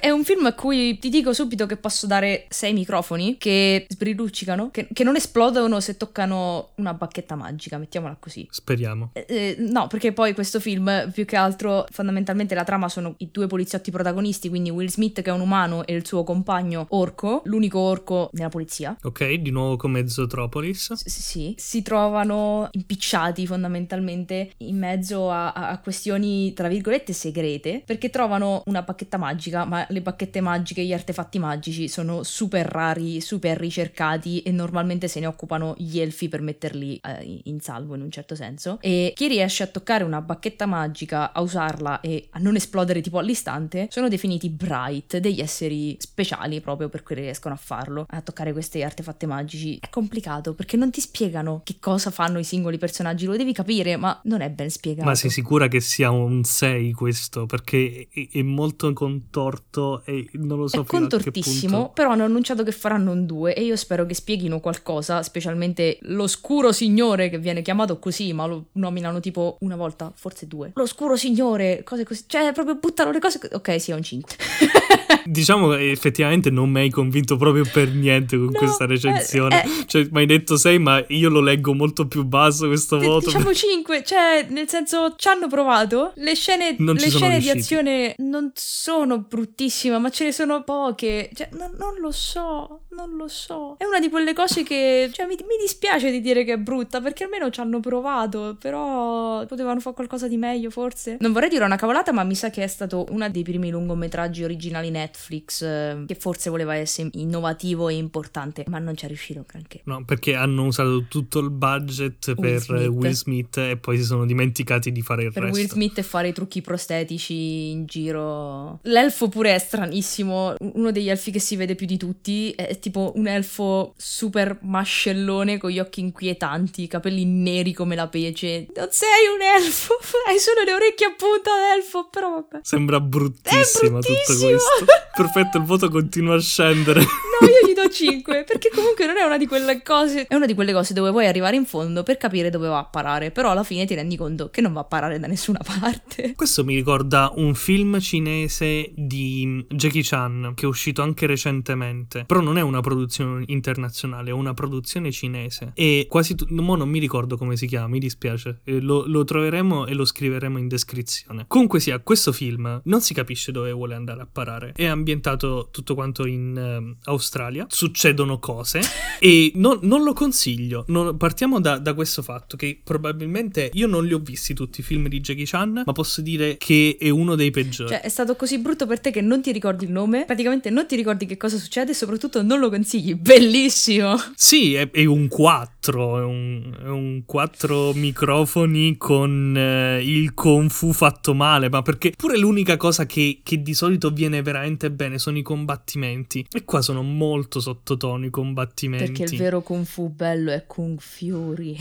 È 0.00 0.10
un 0.10 0.24
film 0.24 0.46
a 0.46 0.54
cui 0.54 0.98
ti 0.98 1.08
dico 1.08 1.32
subito 1.32 1.66
che 1.66 1.76
posso 1.76 2.06
dare 2.06 2.46
sei 2.48 2.72
microfoni 2.72 3.36
che 3.38 3.86
sbriluccicano, 3.88 4.70
che, 4.70 4.88
che 4.92 5.04
non 5.04 5.16
esplodono 5.16 5.80
se 5.80 5.96
toccano 5.96 6.70
una 6.76 6.94
bacchetta 6.94 7.34
magica, 7.34 7.78
mettiamola 7.78 8.16
così. 8.18 8.46
Speriamo. 8.50 9.10
Eh, 9.12 9.24
eh, 9.28 9.56
no, 9.58 9.86
perché 9.86 10.12
poi 10.12 10.34
questo 10.34 10.60
film, 10.60 11.10
più 11.12 11.24
che 11.24 11.36
altro, 11.36 11.86
fondamentalmente 11.90 12.54
la 12.54 12.64
trama 12.64 12.88
sono 12.88 13.14
i 13.18 13.28
due 13.30 13.46
poliziotti 13.46 13.90
protagonisti, 13.90 14.48
quindi 14.48 14.70
Will 14.70 14.88
Smith 14.88 15.22
che 15.22 15.30
è 15.30 15.32
un 15.32 15.40
umano 15.40 15.84
e 15.86 15.94
il 15.94 16.06
suo 16.06 16.24
compagno 16.24 16.86
orco, 16.90 17.42
l'unico 17.44 17.78
orco 17.78 18.30
nella 18.32 18.48
polizia. 18.48 18.96
Ok, 19.02 19.32
di 19.34 19.50
nuovo 19.50 19.76
come 19.76 20.08
Zootropolis. 20.08 20.92
S- 20.92 21.08
sì, 21.08 21.54
si 21.56 21.82
trovano 21.82 22.68
impicciati 22.72 23.46
fondamentalmente 23.46 24.52
in 24.58 24.78
mezzo 24.78 25.30
a- 25.30 25.52
a 25.52 25.78
questioni 25.78 26.52
tra 26.52 26.68
virgolette 26.68 27.12
segrete 27.12 27.82
perché 27.84 28.10
trovano 28.10 28.62
una 28.66 28.82
bacchetta 28.82 29.16
magica, 29.16 29.64
ma 29.64 29.81
le 29.90 30.00
bacchette 30.00 30.40
magiche, 30.40 30.84
gli 30.84 30.92
artefatti 30.92 31.38
magici 31.38 31.88
sono 31.88 32.22
super 32.22 32.66
rari, 32.66 33.20
super 33.20 33.58
ricercati 33.58 34.42
e 34.42 34.50
normalmente 34.50 35.08
se 35.08 35.20
ne 35.20 35.26
occupano 35.26 35.74
gli 35.76 35.98
elfi 35.98 36.28
per 36.28 36.40
metterli 36.40 37.00
eh, 37.02 37.40
in 37.44 37.60
salvo 37.60 37.94
in 37.94 38.02
un 38.02 38.10
certo 38.10 38.34
senso. 38.34 38.78
E 38.80 39.12
chi 39.14 39.28
riesce 39.28 39.62
a 39.62 39.66
toccare 39.66 40.04
una 40.04 40.20
bacchetta 40.20 40.66
magica, 40.66 41.32
a 41.32 41.40
usarla 41.40 42.00
e 42.00 42.28
a 42.30 42.38
non 42.38 42.56
esplodere 42.56 43.00
tipo 43.00 43.18
all'istante, 43.18 43.88
sono 43.90 44.08
definiti 44.08 44.48
bright, 44.48 45.18
degli 45.18 45.40
esseri 45.40 45.96
speciali 45.98 46.60
proprio 46.60 46.88
per 46.88 47.02
cui 47.02 47.14
riescono 47.16 47.54
a 47.54 47.58
farlo, 47.58 48.06
a 48.08 48.20
toccare 48.20 48.52
questi 48.52 48.82
artefatti 48.82 49.26
magici. 49.26 49.78
È 49.80 49.88
complicato 49.88 50.54
perché 50.54 50.76
non 50.76 50.90
ti 50.90 51.00
spiegano 51.00 51.60
che 51.64 51.76
cosa 51.80 52.10
fanno 52.10 52.38
i 52.38 52.44
singoli 52.44 52.78
personaggi, 52.78 53.26
lo 53.26 53.36
devi 53.36 53.52
capire, 53.52 53.96
ma 53.96 54.18
non 54.24 54.40
è 54.40 54.50
ben 54.50 54.70
spiegato. 54.70 55.08
Ma 55.08 55.14
sei 55.14 55.30
sicura 55.30 55.68
che 55.68 55.80
sia 55.80 56.10
un 56.10 56.44
6 56.44 56.92
questo? 56.92 57.46
Perché 57.46 58.08
è, 58.12 58.28
è 58.30 58.42
molto 58.42 58.92
contorto 58.92 59.71
e 60.04 60.28
non 60.32 60.58
lo 60.58 60.68
so 60.68 60.82
è 60.82 60.84
contortissimo, 60.84 61.90
però 61.92 62.10
hanno 62.10 62.24
annunciato 62.24 62.62
che 62.62 62.72
faranno 62.72 63.12
un 63.12 63.24
2 63.24 63.54
e 63.54 63.62
io 63.62 63.76
spero 63.76 64.04
che 64.04 64.14
spieghino 64.14 64.60
qualcosa, 64.60 65.22
specialmente 65.22 65.98
l'oscuro 66.02 66.72
signore 66.72 67.30
che 67.30 67.38
viene 67.38 67.62
chiamato 67.62 67.98
così, 67.98 68.32
ma 68.32 68.46
lo 68.46 68.66
nominano 68.72 69.20
tipo 69.20 69.56
una 69.60 69.76
volta, 69.76 70.12
forse 70.14 70.46
due. 70.46 70.72
L'oscuro 70.74 71.16
signore, 71.16 71.82
cose 71.84 72.04
così, 72.04 72.24
cioè 72.26 72.52
proprio 72.52 72.76
buttano 72.76 73.10
le 73.10 73.18
cose... 73.18 73.40
Ok, 73.52 73.80
sì, 73.80 73.92
è 73.92 73.94
un 73.94 74.02
5. 74.02 74.36
Diciamo 75.24 75.70
che 75.70 75.90
effettivamente 75.90 76.50
non 76.50 76.70
mi 76.70 76.80
hai 76.80 76.90
convinto 76.90 77.36
proprio 77.36 77.64
per 77.70 77.90
niente 77.92 78.36
con 78.36 78.46
No, 78.46 78.58
questa 78.58 78.86
recensione. 78.86 79.62
eh, 79.62 79.66
eh. 79.68 79.84
Cioè, 79.86 80.08
mi 80.10 80.20
hai 80.20 80.26
detto 80.26 80.56
6, 80.56 80.78
ma 80.78 81.04
io 81.08 81.28
lo 81.28 81.40
leggo 81.40 81.74
molto 81.74 82.06
più 82.06 82.24
basso 82.24 82.66
questo 82.66 82.98
voto. 82.98 83.26
Diciamo 83.26 83.52
5, 83.52 84.02
cioè 84.04 84.46
nel 84.50 84.68
senso 84.68 85.14
ci 85.16 85.28
hanno 85.28 85.48
provato. 85.48 86.12
Le 86.16 86.34
scene, 86.34 86.76
le 86.78 86.98
scene 87.10 87.38
di 87.38 87.50
azione 87.50 88.14
non 88.18 88.50
sono 88.54 89.18
bruttissime, 89.20 89.98
ma 89.98 90.10
ce 90.10 90.24
ne 90.24 90.32
sono 90.32 90.62
poche. 90.64 91.30
Cioè, 91.34 91.48
non, 91.52 91.72
non 91.78 91.94
lo 92.00 92.10
so, 92.10 92.82
non 92.90 93.16
lo 93.16 93.28
so. 93.28 93.76
È 93.78 93.84
una 93.84 94.00
di 94.00 94.08
quelle 94.08 94.32
cose 94.32 94.62
che 94.62 95.10
cioè, 95.12 95.26
mi, 95.26 95.36
mi 95.38 95.56
dispiace 95.60 96.10
di 96.10 96.20
dire 96.20 96.44
che 96.44 96.54
è 96.54 96.58
brutta, 96.58 97.00
perché 97.00 97.24
almeno 97.24 97.50
ci 97.50 97.60
hanno 97.60 97.80
provato, 97.80 98.56
però 98.60 99.44
potevano 99.46 99.80
fare 99.80 99.94
qualcosa 99.94 100.28
di 100.28 100.36
meglio 100.36 100.70
forse. 100.70 101.16
Non 101.20 101.32
vorrei 101.32 101.48
dire 101.48 101.64
una 101.64 101.76
cavolata, 101.76 102.12
ma 102.12 102.24
mi 102.24 102.34
sa 102.34 102.50
che 102.50 102.62
è 102.62 102.66
stato 102.66 103.06
uno 103.10 103.28
dei 103.28 103.42
primi 103.42 103.70
lungometraggi 103.70 104.42
originali 104.44 104.90
Netflix 105.02 105.62
eh, 105.62 106.04
che 106.06 106.14
forse 106.14 106.50
voleva 106.50 106.74
essere 106.74 107.10
innovativo 107.12 107.88
e 107.88 107.94
importante, 107.94 108.64
ma 108.68 108.78
non 108.78 108.96
ci 108.96 109.04
è 109.04 109.08
riuscito 109.08 109.44
granché. 109.46 109.80
No, 109.84 110.04
perché 110.04 110.34
hanno 110.34 110.64
usato 110.64 111.04
tutto 111.08 111.40
il 111.40 111.50
budget 111.50 112.32
Will 112.36 112.36
per 112.36 112.60
Smith. 112.60 112.88
Will 112.88 113.12
Smith 113.12 113.56
e 113.58 113.76
poi 113.76 113.98
si 113.98 114.04
sono 114.04 114.24
dimenticati 114.24 114.92
di 114.92 115.02
fare 115.02 115.24
il 115.24 115.32
per 115.32 115.44
resto. 115.44 115.58
Will 115.58 115.68
Smith 115.68 115.98
e 115.98 116.02
fare 116.02 116.28
i 116.28 116.32
trucchi 116.32 116.60
prostetici 116.60 117.70
in 117.70 117.86
giro. 117.86 118.78
L'elfo 118.82 119.28
pure 119.28 119.54
è 119.54 119.58
stranissimo, 119.58 120.54
uno 120.58 120.90
degli 120.90 121.08
elfi 121.08 121.30
che 121.30 121.40
si 121.40 121.56
vede 121.56 121.74
più 121.74 121.86
di 121.86 121.96
tutti, 121.96 122.52
è 122.52 122.78
tipo 122.78 123.12
un 123.16 123.26
elfo 123.26 123.94
super 123.96 124.58
mascellone 124.62 125.58
con 125.58 125.70
gli 125.70 125.78
occhi 125.78 126.00
inquietanti, 126.00 126.86
capelli 126.86 127.24
neri 127.24 127.72
come 127.72 127.94
la 127.94 128.08
pece. 128.08 128.66
Non 128.74 128.88
sei 128.90 129.26
un 129.34 129.42
elfo, 129.42 129.94
hai 130.28 130.38
solo 130.38 130.62
le 130.62 130.74
orecchie 130.74 131.06
a 131.06 131.14
punta 131.16 131.50
d'elfo, 131.50 132.08
però 132.08 132.30
vabbè. 132.30 132.60
Sembra 132.62 133.00
bruttissimo 133.00 133.98
tutto 134.00 134.12
questo. 134.26 134.84
Perfetto, 135.14 135.58
il 135.58 135.64
voto 135.64 135.88
continua 135.88 136.36
a 136.36 136.40
scendere. 136.40 137.04
Io 137.42 137.68
gli 137.68 137.74
do 137.74 137.88
5, 137.88 138.44
perché 138.44 138.70
comunque 138.74 139.06
non 139.06 139.16
è 139.16 139.22
una 139.24 139.36
di 139.36 139.46
quelle 139.46 139.82
cose, 139.82 140.26
è 140.26 140.34
una 140.34 140.46
di 140.46 140.54
quelle 140.54 140.72
cose 140.72 140.94
dove 140.94 141.10
vuoi 141.10 141.26
arrivare 141.26 141.56
in 141.56 141.64
fondo 141.64 142.02
per 142.02 142.16
capire 142.16 142.50
dove 142.50 142.68
va 142.68 142.78
a 142.78 142.84
parare, 142.84 143.30
però 143.30 143.50
alla 143.50 143.64
fine 143.64 143.84
ti 143.84 143.94
rendi 143.94 144.16
conto 144.16 144.50
che 144.50 144.60
non 144.60 144.72
va 144.72 144.80
a 144.80 144.84
parare 144.84 145.18
da 145.18 145.26
nessuna 145.26 145.60
parte. 145.64 146.34
Questo 146.34 146.64
mi 146.64 146.74
ricorda 146.74 147.32
un 147.34 147.54
film 147.54 147.98
cinese 148.00 148.92
di 148.94 149.64
Jackie 149.68 150.02
Chan 150.02 150.52
che 150.54 150.64
è 150.64 150.68
uscito 150.68 151.02
anche 151.02 151.26
recentemente, 151.26 152.24
però 152.24 152.40
non 152.40 152.58
è 152.58 152.60
una 152.60 152.80
produzione 152.80 153.44
internazionale, 153.48 154.30
è 154.30 154.32
una 154.32 154.54
produzione 154.54 155.10
cinese 155.10 155.72
e 155.74 156.06
quasi 156.08 156.34
tu- 156.34 156.46
mo 156.50 156.76
non 156.76 156.88
mi 156.88 156.98
ricordo 156.98 157.36
come 157.36 157.56
si 157.56 157.66
chiama, 157.66 157.88
mi 157.88 157.98
dispiace, 157.98 158.60
lo, 158.64 159.04
lo 159.06 159.24
troveremo 159.24 159.86
e 159.86 159.94
lo 159.94 160.04
scriveremo 160.04 160.58
in 160.58 160.68
descrizione. 160.68 161.44
Comunque 161.48 161.80
sia, 161.80 161.98
questo 162.00 162.32
film 162.32 162.80
non 162.84 163.00
si 163.00 163.14
capisce 163.14 163.52
dove 163.52 163.72
vuole 163.72 163.94
andare 163.94 164.22
a 164.22 164.28
parare, 164.30 164.72
è 164.74 164.84
ambientato 164.84 165.68
tutto 165.70 165.94
quanto 165.94 166.26
in 166.26 166.56
ehm, 166.56 166.96
Australia, 167.04 167.31
succedono 167.68 168.38
cose 168.38 168.80
e 169.18 169.52
non, 169.54 169.78
non 169.82 170.02
lo 170.02 170.12
consiglio, 170.12 170.84
Non- 170.88 171.16
partiamo 171.16 171.60
da, 171.60 171.78
da 171.78 171.94
questo 171.94 172.22
fatto 172.22 172.56
che 172.56 172.80
probabilmente 172.82 173.70
io 173.72 173.86
non 173.86 174.04
li 174.04 174.12
ho 174.12 174.18
visti 174.18 174.54
tutti 174.54 174.80
i 174.80 174.82
film 174.82 175.08
di 175.08 175.20
Jackie 175.20 175.46
Chan, 175.46 175.82
ma 175.86 175.92
posso 175.92 176.20
dire 176.20 176.56
che 176.58 176.96
è 176.98 177.08
uno 177.08 177.34
dei 177.34 177.50
peggiori. 177.50 177.90
Cioè, 177.90 178.00
è 178.00 178.08
stato 178.08 178.36
così 178.36 178.58
brutto 178.58 178.86
per 178.86 179.00
te 179.00 179.10
che 179.10 179.20
non 179.20 179.40
ti 179.40 179.52
ricordi 179.52 179.84
il 179.84 179.90
nome, 179.90 180.24
praticamente 180.24 180.70
non 180.70 180.86
ti 180.86 180.96
ricordi 180.96 181.26
che 181.26 181.36
cosa 181.36 181.56
succede 181.56 181.92
e 181.92 181.94
soprattutto 181.94 182.42
non 182.42 182.58
lo 182.58 182.68
consigli. 182.68 183.14
Bellissimo! 183.14 184.16
Sì, 184.34 184.74
è, 184.74 184.90
è 184.90 185.04
un 185.04 185.28
4, 185.28 186.18
è 186.18 186.22
un, 186.24 186.76
è 186.82 186.88
un 186.88 187.22
4 187.24 187.92
microfoni 187.94 188.96
con 188.96 189.56
eh, 189.56 190.02
il 190.04 190.34
kung 190.34 190.68
fu 190.68 190.92
fatto 190.92 191.34
male, 191.34 191.68
ma 191.68 191.82
perché 191.82 192.12
pure 192.16 192.36
l'unica 192.36 192.76
cosa 192.76 193.06
che, 193.06 193.40
che 193.42 193.62
di 193.62 193.74
solito 193.74 194.10
viene 194.10 194.42
veramente 194.42 194.90
bene 194.90 195.18
sono 195.18 195.38
i 195.38 195.42
combattimenti. 195.42 196.46
E 196.50 196.64
qua 196.64 196.82
sono 196.82 197.02
molto 197.02 197.20
sottotoni 197.60 198.26
i 198.26 198.30
combattimenti. 198.30 199.12
Perché 199.12 199.34
il 199.34 199.38
vero 199.38 199.60
Kung 199.62 199.84
Fu 199.84 200.08
bello 200.08 200.50
è 200.50 200.64
Kung 200.66 200.98
Fury. 200.98 201.76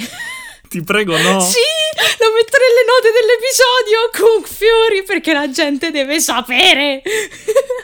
Ti 0.67 0.81
prego, 0.83 1.17
no. 1.17 1.39
Sì, 1.51 1.59
lo 2.19 2.27
metto 2.33 2.57
nelle 2.57 2.83
note 2.87 3.09
dell'episodio 3.13 3.97
Kung 4.17 4.45
Fury 4.45 5.03
perché 5.05 5.33
la 5.33 5.49
gente 5.49 5.91
deve 5.91 6.19
sapere. 6.19 7.01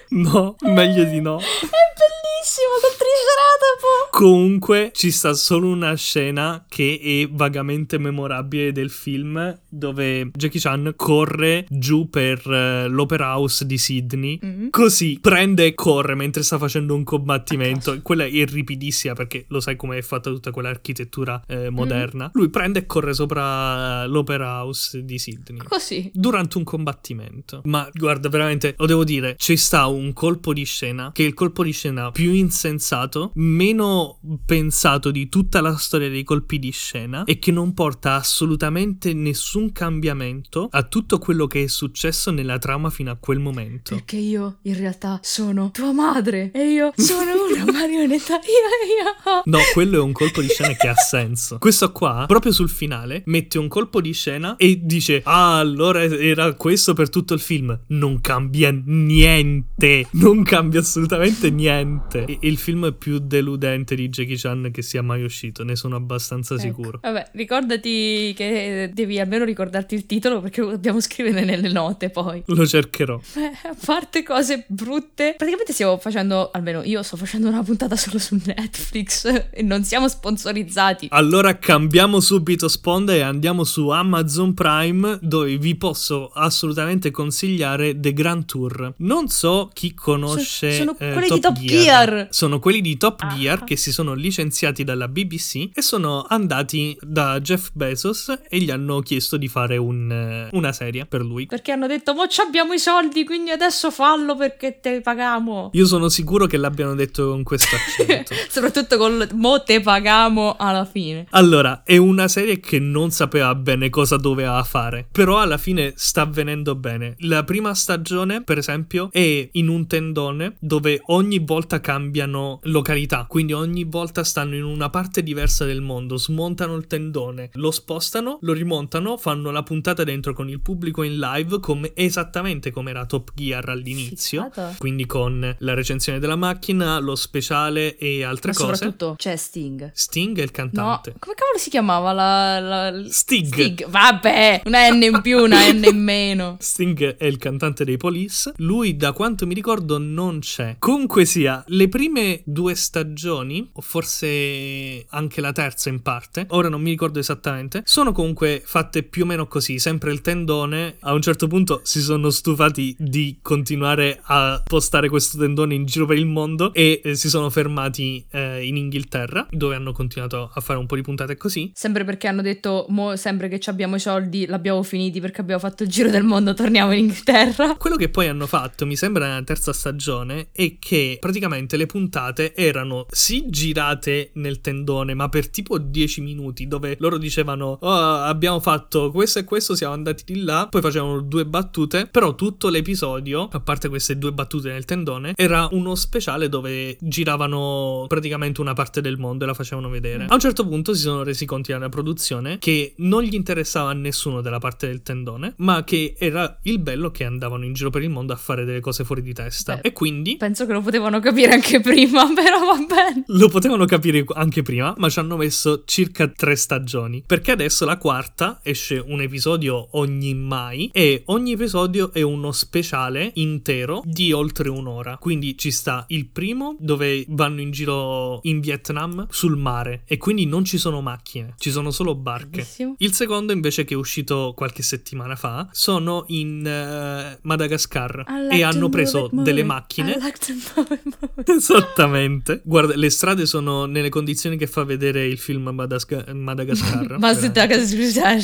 No, 0.10 0.56
meglio 0.62 1.03
di 1.03 1.19
no. 1.21 1.38
È 1.38 1.43
bellissimo 1.43 2.73
col 2.82 2.95
triceratopo. 2.97 4.10
Comunque 4.12 4.91
ci 4.93 5.12
sta 5.12 5.34
solo 5.34 5.67
una 5.67 5.93
scena 5.95 6.65
che 6.67 6.99
è 7.01 7.30
vagamente 7.30 7.97
memorabile 7.97 8.71
del 8.71 8.89
film 8.89 9.60
dove 9.67 10.32
Jackie 10.34 10.60
Chan 10.60 10.93
corre 10.95 11.65
giù 11.69 12.10
per 12.10 12.41
eh, 12.49 12.88
l'Opera 12.88 13.36
House 13.36 13.65
di 13.65 13.77
Sydney. 13.77 14.39
Mhm. 14.41 14.69
Così 14.69 15.19
prende 15.21 15.65
e 15.65 15.73
corre 15.75 16.15
mentre 16.15 16.41
sta 16.43 16.58
facendo 16.58 16.95
un 16.95 17.03
combattimento. 17.03 17.93
E 17.93 18.01
Quella 18.01 18.25
è 18.25 18.45
ripidissima 18.45 19.13
perché 19.13 19.45
lo 19.49 19.60
sai 19.60 19.75
come 19.75 19.97
è 19.97 20.01
fatta 20.01 20.30
tutta 20.30 20.51
quell'architettura 20.51 21.43
eh, 21.47 21.69
moderna. 21.69 22.32
Lui 22.34 22.49
prende 22.49 22.80
e 22.80 22.86
corre 22.86 23.13
sopra 23.13 24.06
l'Opera 24.07 24.61
House 24.61 25.03
di 25.03 25.19
Sydney. 25.19 25.61
Così. 25.67 26.09
Durante 26.13 26.57
un 26.57 26.63
combattimento. 26.63 27.61
Ma 27.65 27.87
guarda, 27.93 28.29
veramente, 28.29 28.75
lo 28.77 28.85
devo 28.85 29.03
dire, 29.03 29.35
ci 29.37 29.57
sta 29.57 29.87
un 29.87 30.13
colpo 30.13 30.53
di 30.53 30.63
scena 30.63 31.11
che 31.13 31.23
è 31.23 31.27
il 31.27 31.33
colpo 31.33 31.63
di 31.63 31.71
scena 31.71 32.11
più 32.11 32.31
insensato, 32.31 33.31
meno 33.35 34.19
pensato 34.45 35.11
di 35.11 35.29
tutta 35.29 35.61
la 35.61 35.75
storia 35.75 36.09
dei 36.09 36.23
colpi 36.23 36.59
di 36.59 36.71
scena 36.71 37.23
e 37.23 37.39
che 37.39 37.51
non 37.51 37.73
porta 37.73 38.15
assolutamente 38.15 39.13
nessun 39.13 39.71
cambiamento 39.71 40.67
a 40.71 40.83
tutto 40.83 41.19
quello 41.19 41.47
che 41.47 41.63
è 41.63 41.67
successo 41.67 42.31
nella 42.31 42.57
trama 42.57 42.89
fino 42.89 43.11
a 43.11 43.17
quel 43.19 43.39
momento. 43.39 43.95
Perché 43.95 44.17
io 44.17 44.57
in 44.63 44.77
realtà 44.77 45.19
sono 45.23 45.71
tua 45.71 45.91
madre 45.91 46.51
e 46.53 46.71
io 46.71 46.91
sono 46.95 47.31
una 47.49 47.65
marionetta. 47.71 48.35
Io, 48.35 48.41
io. 48.41 49.41
No, 49.45 49.59
quello 49.73 49.97
è 49.97 50.01
un 50.01 50.11
colpo 50.11 50.41
di 50.41 50.47
scena 50.47 50.73
che 50.73 50.87
ha 50.87 50.95
senso. 50.95 51.57
Questo 51.57 51.91
qua, 51.91 52.25
proprio 52.27 52.51
sul 52.51 52.69
finale, 52.69 53.23
mette 53.25 53.57
un 53.57 53.67
colpo 53.67 53.96
di 54.01 54.12
scena 54.13 54.55
e 54.57 54.79
dice: 54.83 55.21
Ah, 55.23 55.60
allora 55.60 56.03
era 56.03 56.53
questo 56.53 56.93
per 56.93 57.10
tutto 57.10 57.33
il 57.33 57.39
film. 57.39 57.77
Non 57.88 58.21
cambia 58.21 58.71
niente. 58.71 60.07
Non 60.12 60.43
cambia 60.43 60.79
assolutamente 60.79 61.49
niente. 61.49 62.25
E 62.25 62.38
il 62.41 62.57
film 62.57 62.95
più 62.97 63.19
deludente 63.19 63.95
di 63.95 64.10
Jackie 64.10 64.38
Chan 64.38 64.69
che 64.71 64.81
sia 64.81 65.01
mai 65.01 65.23
uscito, 65.23 65.63
ne 65.63 65.75
sono 65.75 65.95
abbastanza 65.95 66.53
Ecco. 66.55 66.63
sicuro. 66.63 66.99
Vabbè, 67.01 67.31
ricordati 67.33 68.33
che 68.36 68.91
devi 68.93 69.19
almeno 69.19 69.45
ricordarti 69.45 69.95
il 69.95 70.05
titolo 70.05 70.41
perché 70.41 70.62
lo 70.62 70.71
dobbiamo 70.71 70.99
scrivere 70.99 71.43
nelle 71.43 71.69
note 71.71 72.10
poi. 72.10 72.43
Lo 72.47 72.65
cercherò. 72.65 73.19
Eh, 73.36 73.67
a 73.67 73.75
parte 73.86 74.23
cose 74.23 74.65
brutte, 74.67 75.36
praticamente 75.38 75.73
stiamo 75.73 75.97
facendo, 75.97 76.51
almeno 76.51 76.81
io 76.83 77.03
sto 77.03 77.17
facendo 77.17 77.47
una 77.47 77.63
puntata 77.63 77.95
solo 77.95 78.19
su 78.19 78.39
Netflix 78.45 79.25
e 79.51 79.62
non 79.62 79.83
siamo 79.83 80.07
sponsorizzati. 80.07 81.07
Allora 81.12 81.57
cambiamo 81.57 82.19
subito 82.19 82.67
sponda 82.67 83.13
e 83.13 83.21
andiamo 83.21 83.63
su 83.63 83.76
Amazon 83.89 84.53
Prime 84.53 85.19
dove 85.21 85.57
vi 85.57 85.75
posso 85.75 86.29
assolutamente 86.33 87.11
consigliare 87.11 87.99
The 87.99 88.13
Grand 88.13 88.45
Tour. 88.45 88.93
Non 88.97 89.27
so 89.27 89.69
chi 89.73 89.93
conosce 89.93 90.71
So- 90.71 90.77
sono 90.77 90.95
eh, 90.99 91.13
quelli 91.13 91.29
di 91.29 91.39
Top 91.39 91.59
Gear. 91.59 92.27
Sono 92.31 92.59
quelli 92.59 92.81
di 92.81 92.97
Top 92.97 93.21
Ah. 93.21 93.27
Gear 93.35 93.63
che 93.63 93.75
si 93.77 93.91
sono 93.91 94.13
licenziati 94.13 94.83
dalla 94.83 95.07
BBC 95.07 95.69
e 95.73 95.81
sono 95.81 96.25
andati 96.27 96.97
da 97.01 97.39
Jeff 97.39 97.69
Bezos 97.73 98.33
e 98.49 98.59
gli 98.59 98.69
hanno 98.71 98.99
chiesto 99.01 99.37
di 99.37 99.47
fare 99.47 99.77
un, 99.77 100.11
eh, 100.11 100.49
una 100.51 100.71
serie 100.71 101.05
per 101.05 101.21
lui. 101.21 101.45
Perché 101.45 101.71
hanno 101.71 101.87
detto, 101.87 102.13
mo 102.13 102.27
ci 102.27 102.41
abbiamo 102.41 102.73
i 102.73 102.79
soldi, 102.79 103.23
quindi 103.25 103.49
adesso 103.51 103.91
fallo 103.91 104.35
perché 104.35 104.79
te 104.79 105.01
pagamo. 105.01 105.69
Io 105.73 105.85
sono 105.85 106.09
sicuro 106.09 106.45
che 106.45 106.57
l'abbiano 106.57 106.95
detto 106.95 107.29
con 107.29 107.43
questo 107.43 107.75
accento. 107.75 108.33
Soprattutto 108.49 108.97
col 108.97 109.27
mo 109.33 109.61
te 109.63 109.81
pagamo 109.81 110.55
alla 110.57 110.85
fine. 110.85 111.25
Allora, 111.31 111.83
è 111.83 111.97
una 111.97 112.27
serie 112.27 112.59
che 112.59 112.79
non 112.79 113.11
sapeva 113.11 113.53
bene 113.67 113.89
cosa 113.89 114.15
doveva 114.15 114.63
fare, 114.63 115.06
però 115.12 115.41
alla 115.41 115.58
fine 115.58 115.91
sta 115.97 116.21
avvenendo 116.21 116.73
bene. 116.75 117.15
La 117.19 117.43
prima 117.43 117.73
stagione, 117.73 118.41
per 118.41 118.58
esempio, 118.58 119.10
è 119.12 119.49
in 119.51 119.67
un 119.67 119.88
tendone 119.88 120.56
dove 120.60 121.01
ogni 121.08 121.39
volta 121.39 121.82
cambiano 121.82 122.60
località, 122.63 123.25
quindi 123.27 123.51
ogni 123.51 123.84
volta 123.84 124.23
stanno 124.23 124.56
in 124.56 124.63
una 124.63 124.89
parte 124.89 125.21
diversa 125.21 125.65
del 125.65 125.82
mondo, 125.82 126.15
smontano 126.15 126.75
il 126.75 126.88
tendone, 126.88 127.49
lo 127.56 127.71
spostano, 127.71 128.38
lo 128.41 128.53
rimontano, 128.53 129.17
fanno 129.17 129.51
la 129.51 129.63
puntata 129.63 130.06
dentro 130.06 130.32
con 130.34 130.47
il 130.47 130.62
pubblico 130.62 131.03
in 131.03 131.19
live 131.19 131.60
come 131.60 131.91
esattamente 131.93 132.71
come 132.71 132.91
era 132.91 133.06
Top 133.06 133.32
Gear 133.36 133.67
all'inizio, 133.67 134.43
Figata. 134.43 134.75
quindi 134.77 135.06
con 135.06 135.56
la 135.60 135.73
recensione 135.73 136.19
della 136.19 136.38
macchina, 136.38 136.99
lo 136.99 137.15
speciale 137.15 137.97
e 137.97 138.23
altre 138.23 138.51
Ma 138.53 138.58
cose. 138.58 138.73
soprattutto 138.75 139.15
c'è 139.17 139.36
Sting. 139.36 139.91
Sting 139.93 140.38
è 140.38 140.41
il 140.43 140.51
No, 140.53 140.53
cantante. 140.53 141.15
come 141.19 141.36
cavolo 141.36 141.58
si 141.58 141.69
chiamava 141.69 142.13
la... 142.13 142.60
la- 142.60 143.03
Stig. 143.10 143.56
Stig. 143.63 143.87
Vabbè, 143.87 144.61
una 144.65 144.89
N 144.89 145.01
in 145.01 145.21
più, 145.21 145.39
una 145.39 145.71
N 145.71 145.83
in 145.83 146.01
meno. 146.01 146.57
Sting 146.59 147.17
è 147.17 147.25
il 147.25 147.37
cantante 147.37 147.83
dei 147.83 147.97
Police. 147.97 148.53
Lui, 148.57 148.95
da 148.95 149.11
quanto 149.11 149.45
mi 149.47 149.53
ricordo, 149.53 149.97
non 149.97 150.39
c'è. 150.39 150.75
Comunque 150.79 151.25
sia, 151.25 151.63
le 151.67 151.87
prime 151.89 152.41
due 152.45 152.75
stagioni, 152.75 153.69
o 153.73 153.81
forse 153.81 155.05
anche 155.09 155.41
la 155.41 155.51
terza 155.51 155.89
in 155.89 156.01
parte, 156.01 156.45
ora 156.49 156.69
non 156.69 156.81
mi 156.81 156.91
ricordo 156.91 157.19
esattamente, 157.19 157.81
sono 157.85 158.11
comunque 158.11 158.61
fatte 158.63 159.03
più 159.03 159.23
o 159.23 159.25
meno 159.25 159.47
così. 159.47 159.79
Sempre 159.79 160.11
il 160.11 160.21
tendone. 160.21 160.97
A 161.01 161.13
un 161.13 161.21
certo 161.21 161.47
punto 161.47 161.81
si 161.83 162.01
sono 162.01 162.29
stufati 162.29 162.95
di 162.97 163.39
continuare 163.41 164.19
a 164.23 164.61
postare 164.63 165.09
questo 165.09 165.37
tendone 165.37 165.73
in 165.73 165.85
giro 165.85 166.05
per 166.05 166.17
il 166.17 166.25
mondo 166.25 166.73
e 166.73 167.01
eh, 167.03 167.15
si 167.15 167.29
sono 167.29 167.49
fermati 167.49 168.25
eh, 168.31 168.65
in 168.65 168.77
Inghilterra, 168.77 169.47
dove 169.49 169.75
hanno 169.75 169.91
continuato 169.91 170.51
a 170.53 170.61
fare 170.61 170.79
un 170.79 170.85
po' 170.85 170.95
di 170.95 171.01
puntate 171.01 171.37
così. 171.37 171.71
Sempre 171.73 172.03
perché 172.03 172.27
hanno 172.27 172.41
detto, 172.41 172.85
mo 172.89 173.15
sempre 173.15 173.46
che 173.47 173.60
ci 173.60 173.69
abbiamo 173.69 173.95
i 173.95 173.99
soldi, 173.99 174.45
l'abbiamo 174.45 174.83
finiti 174.83 175.19
perché 175.19 175.41
abbiamo 175.41 175.60
fatto 175.60 175.83
il 175.83 175.89
giro 175.89 176.10
del 176.10 176.23
mondo, 176.23 176.53
torniamo 176.53 176.91
in 176.91 176.99
Inghilterra. 176.99 177.75
Quello 177.77 177.95
che 177.95 178.10
poi 178.10 178.27
hanno 178.27 178.47
fatto, 178.47 178.86
mi 178.86 178.95
sembra 178.95 179.27
nella 179.27 179.43
terza 179.43 179.73
stagione, 179.73 180.49
è 180.51 180.77
che 180.79 181.17
praticamente 181.19 181.77
le 181.77 181.86
puntate 181.86 182.53
erano 182.55 183.05
sì 183.10 183.45
girate 183.49 184.31
nel 184.33 184.62
tendone, 184.62 185.13
ma 185.13 185.29
per 185.29 185.49
tipo 185.49 185.77
10 185.77 186.21
minuti, 186.21 186.67
dove 186.67 186.95
loro 186.99 187.17
dicevano 187.17 187.77
oh, 187.81 187.89
abbiamo 187.89 188.60
fatto 188.60 189.12
questo 189.12 189.39
e 189.39 189.43
questo, 189.43 189.75
siamo 189.75 189.93
andati 189.93 190.23
di 190.25 190.43
là, 190.43 190.67
poi 190.69 190.81
facevano 190.81 191.21
due 191.21 191.45
battute, 191.45 192.07
però 192.07 192.36
tutto 192.36 192.69
l'episodio, 192.69 193.47
a 193.51 193.60
parte 193.60 193.89
queste 193.89 194.17
due 194.17 194.31
battute 194.31 194.71
nel 194.71 194.86
tendone, 194.86 195.33
era 195.36 195.67
uno 195.71 195.95
speciale 195.95 196.49
dove 196.49 196.97
giravano 196.99 198.05
praticamente 198.07 198.62
una 198.62 198.73
parte 198.73 199.01
del 199.01 199.17
mondo 199.17 199.43
e 199.43 199.47
la 199.47 199.53
facevano 199.53 199.89
vedere. 199.89 200.25
Mm. 200.25 200.29
A 200.29 200.33
un 200.33 200.39
certo 200.39 200.67
punto 200.67 200.93
si 200.93 201.01
sono 201.01 201.23
resi 201.23 201.45
conti 201.45 201.71
dalla 201.71 201.89
produzione 201.89 202.57
che 202.60 202.93
non 202.97 203.23
gli 203.23 203.33
interessava 203.38 203.89
a 203.89 203.93
nessuno 203.93 204.41
della 204.41 204.60
parte 204.60 204.88
del 204.88 205.02
tendone, 205.02 205.54
ma 205.58 205.84
che 205.84 206.15
era 206.17 206.58
il 206.63 206.80
bello 206.80 207.12
che 207.12 207.23
andavano 207.23 207.63
in 207.65 207.73
giro 207.73 207.89
per 207.89 208.04
il 208.04 208.10
mondo 208.10 208.34
a 208.34 208.36
fare 208.36 208.65
delle 208.65 208.80
cose 208.80 209.04
fuori 209.04 209.21
di 209.21 209.34
testa. 209.34 209.76
Beh. 209.76 209.82
E 209.88 209.93
quindi 209.93 210.36
Penso 210.38 210.65
che 210.65 210.73
lo 210.73 210.82
potevano 210.82 211.19
capire 211.19 211.54
anche 211.54 211.80
prima, 211.82 212.26
però 212.34 212.60
va 212.65 212.86
bene. 212.86 213.23
lo 213.28 213.47
potevano 213.50 213.86
capire 213.86 214.23
anche 214.34 214.62
prima, 214.62 214.93
ma 214.97 215.10
ci 215.10 215.19
hanno 215.19 215.38
messo 215.38 215.84
circa 215.86 216.28
tre 216.28 216.56
stagioni. 216.56 217.23
Perché 217.26 217.52
adesso 217.52 217.86
la 217.86 217.97
quarta 217.97 218.60
esce 218.63 218.97
un 219.06 219.21
episodio 219.21 219.88
ogni 219.91 220.34
mai 220.34 220.89
e 220.91 221.21
ogni 221.28 221.54
episodio 221.54 222.12
è 222.12 222.21
uno 222.21 222.52
speciale 222.52 223.32
intero 223.36 224.02
di 224.04 224.32
oltre 224.32 224.69
un'ora. 224.69 225.17
Quindi 225.17 225.58
ci 225.58 225.71
sta 225.71 226.06
il 226.10 226.28
primo 226.28 226.76
dove 226.80 227.26
vanno 227.30 227.62
in 227.62 227.71
giro 227.71 228.39
in 228.43 228.60
Vietnam 228.60 229.28
sul 229.30 229.58
mare 229.58 230.04
e 230.06 230.17
quindi 230.17 230.45
non 230.45 230.65
ci 230.65 230.78
sono 230.78 231.02
macchine, 231.02 231.54
ci 231.58 231.71
sono 231.71 231.91
solo 231.91 232.15
barche. 232.15 232.50
Bellissimo. 232.50 232.95
Il 232.97 233.13
secondo 233.13 233.26
invece 233.51 233.83
che 233.83 233.93
è 233.93 233.97
uscito 233.97 234.53
qualche 234.55 234.83
settimana 234.83 235.35
fa 235.35 235.67
sono 235.71 236.25
in 236.27 236.65
eh, 236.65 237.39
Madagascar 237.41 238.23
like 238.27 238.55
e 238.55 238.63
hanno 238.63 238.89
preso 238.89 239.25
it, 239.25 239.41
delle 239.41 239.63
macchine 239.63 240.17
like 240.19 240.51
it. 240.51 241.49
Esattamente. 241.49 242.61
Guarda, 242.63 242.95
le 242.95 243.09
strade 243.09 243.45
sono 243.45 243.85
nelle 243.85 244.09
condizioni 244.09 244.57
che 244.57 244.67
fa 244.67 244.83
vedere 244.83 245.25
il 245.25 245.37
film 245.37 245.69
Madasca- 245.69 246.25
Madagascar. 246.33 247.17
Ma 247.19 247.33
se 247.33 247.49
veramente. 247.49 247.77
te 247.77 247.87
scusate. 247.87 248.43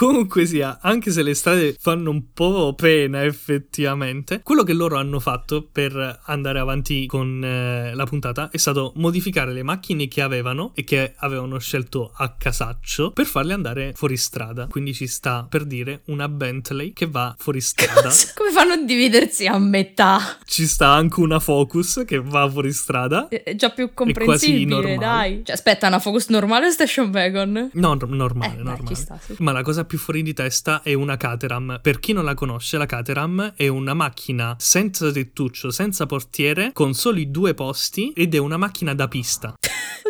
Comunque 0.00 0.46
sia, 0.46 0.78
anche 0.80 1.10
se 1.10 1.22
le 1.22 1.34
strade 1.34 1.76
fanno 1.78 2.08
un 2.08 2.32
po' 2.32 2.72
pena 2.74 3.22
effettivamente, 3.22 4.40
quello 4.42 4.62
che 4.62 4.72
loro 4.72 4.96
hanno 4.96 5.20
fatto 5.20 5.68
per 5.70 6.20
andare 6.24 6.58
avanti 6.58 7.04
con 7.04 7.44
eh, 7.44 7.94
la 7.94 8.06
puntata 8.06 8.48
è 8.50 8.56
stato 8.56 8.94
modificare 8.96 9.52
le 9.52 9.62
macchine 9.62 10.08
che 10.08 10.22
avevano 10.22 10.72
e 10.74 10.84
che 10.84 11.12
avevano 11.18 11.58
scelto 11.58 12.12
a 12.16 12.34
casaccio 12.34 13.10
per 13.10 13.26
farle 13.26 13.52
andare 13.52 13.92
fuori 13.94 14.16
strada. 14.16 14.68
Quindi 14.68 14.94
ci 14.94 15.06
sta 15.06 15.46
per 15.46 15.66
dire 15.66 16.00
una 16.06 16.30
Bentley 16.30 16.94
che 16.94 17.06
va 17.06 17.34
fuori 17.36 17.60
strada. 17.60 18.08
Come 18.34 18.52
fanno 18.52 18.72
a 18.72 18.82
dividersi 18.82 19.44
a 19.46 19.58
metà? 19.58 20.38
ci 20.46 20.66
sta 20.66 20.88
anche 20.88 21.20
una 21.20 21.40
Focus 21.40 22.04
che 22.06 22.18
va 22.22 22.48
fuori 22.48 22.72
strada. 22.72 23.28
È 23.28 23.54
già 23.54 23.68
più 23.68 23.92
comprensibile, 23.92 24.96
dai. 24.96 25.42
Cioè, 25.44 25.54
aspetta, 25.54 25.88
una 25.88 25.98
Focus 25.98 26.28
normale 26.28 26.68
o 26.68 26.70
Station 26.70 27.10
Wagon? 27.12 27.68
No, 27.74 27.94
no- 27.94 28.06
normale, 28.06 28.52
Eh, 28.52 28.56
dai, 28.56 28.64
normale. 28.64 28.86
ci 28.88 28.94
sta, 28.94 29.18
sì. 29.22 29.34
Ma 29.40 29.52
la 29.52 29.60
cosa 29.62 29.84
più 29.90 29.98
fuori 29.98 30.22
di 30.22 30.32
testa 30.32 30.82
è 30.82 30.92
una 30.92 31.16
Caterham. 31.16 31.80
Per 31.82 31.98
chi 31.98 32.12
non 32.12 32.24
la 32.24 32.34
conosce, 32.34 32.78
la 32.78 32.86
Caterham 32.86 33.54
è 33.56 33.66
una 33.66 33.92
macchina 33.92 34.54
senza 34.56 35.10
tettuccio, 35.10 35.72
senza 35.72 36.06
portiere, 36.06 36.70
con 36.72 36.94
soli 36.94 37.28
due 37.32 37.54
posti 37.54 38.12
ed 38.12 38.36
è 38.36 38.38
una 38.38 38.56
macchina 38.56 38.94
da 38.94 39.08
pista. 39.08 39.56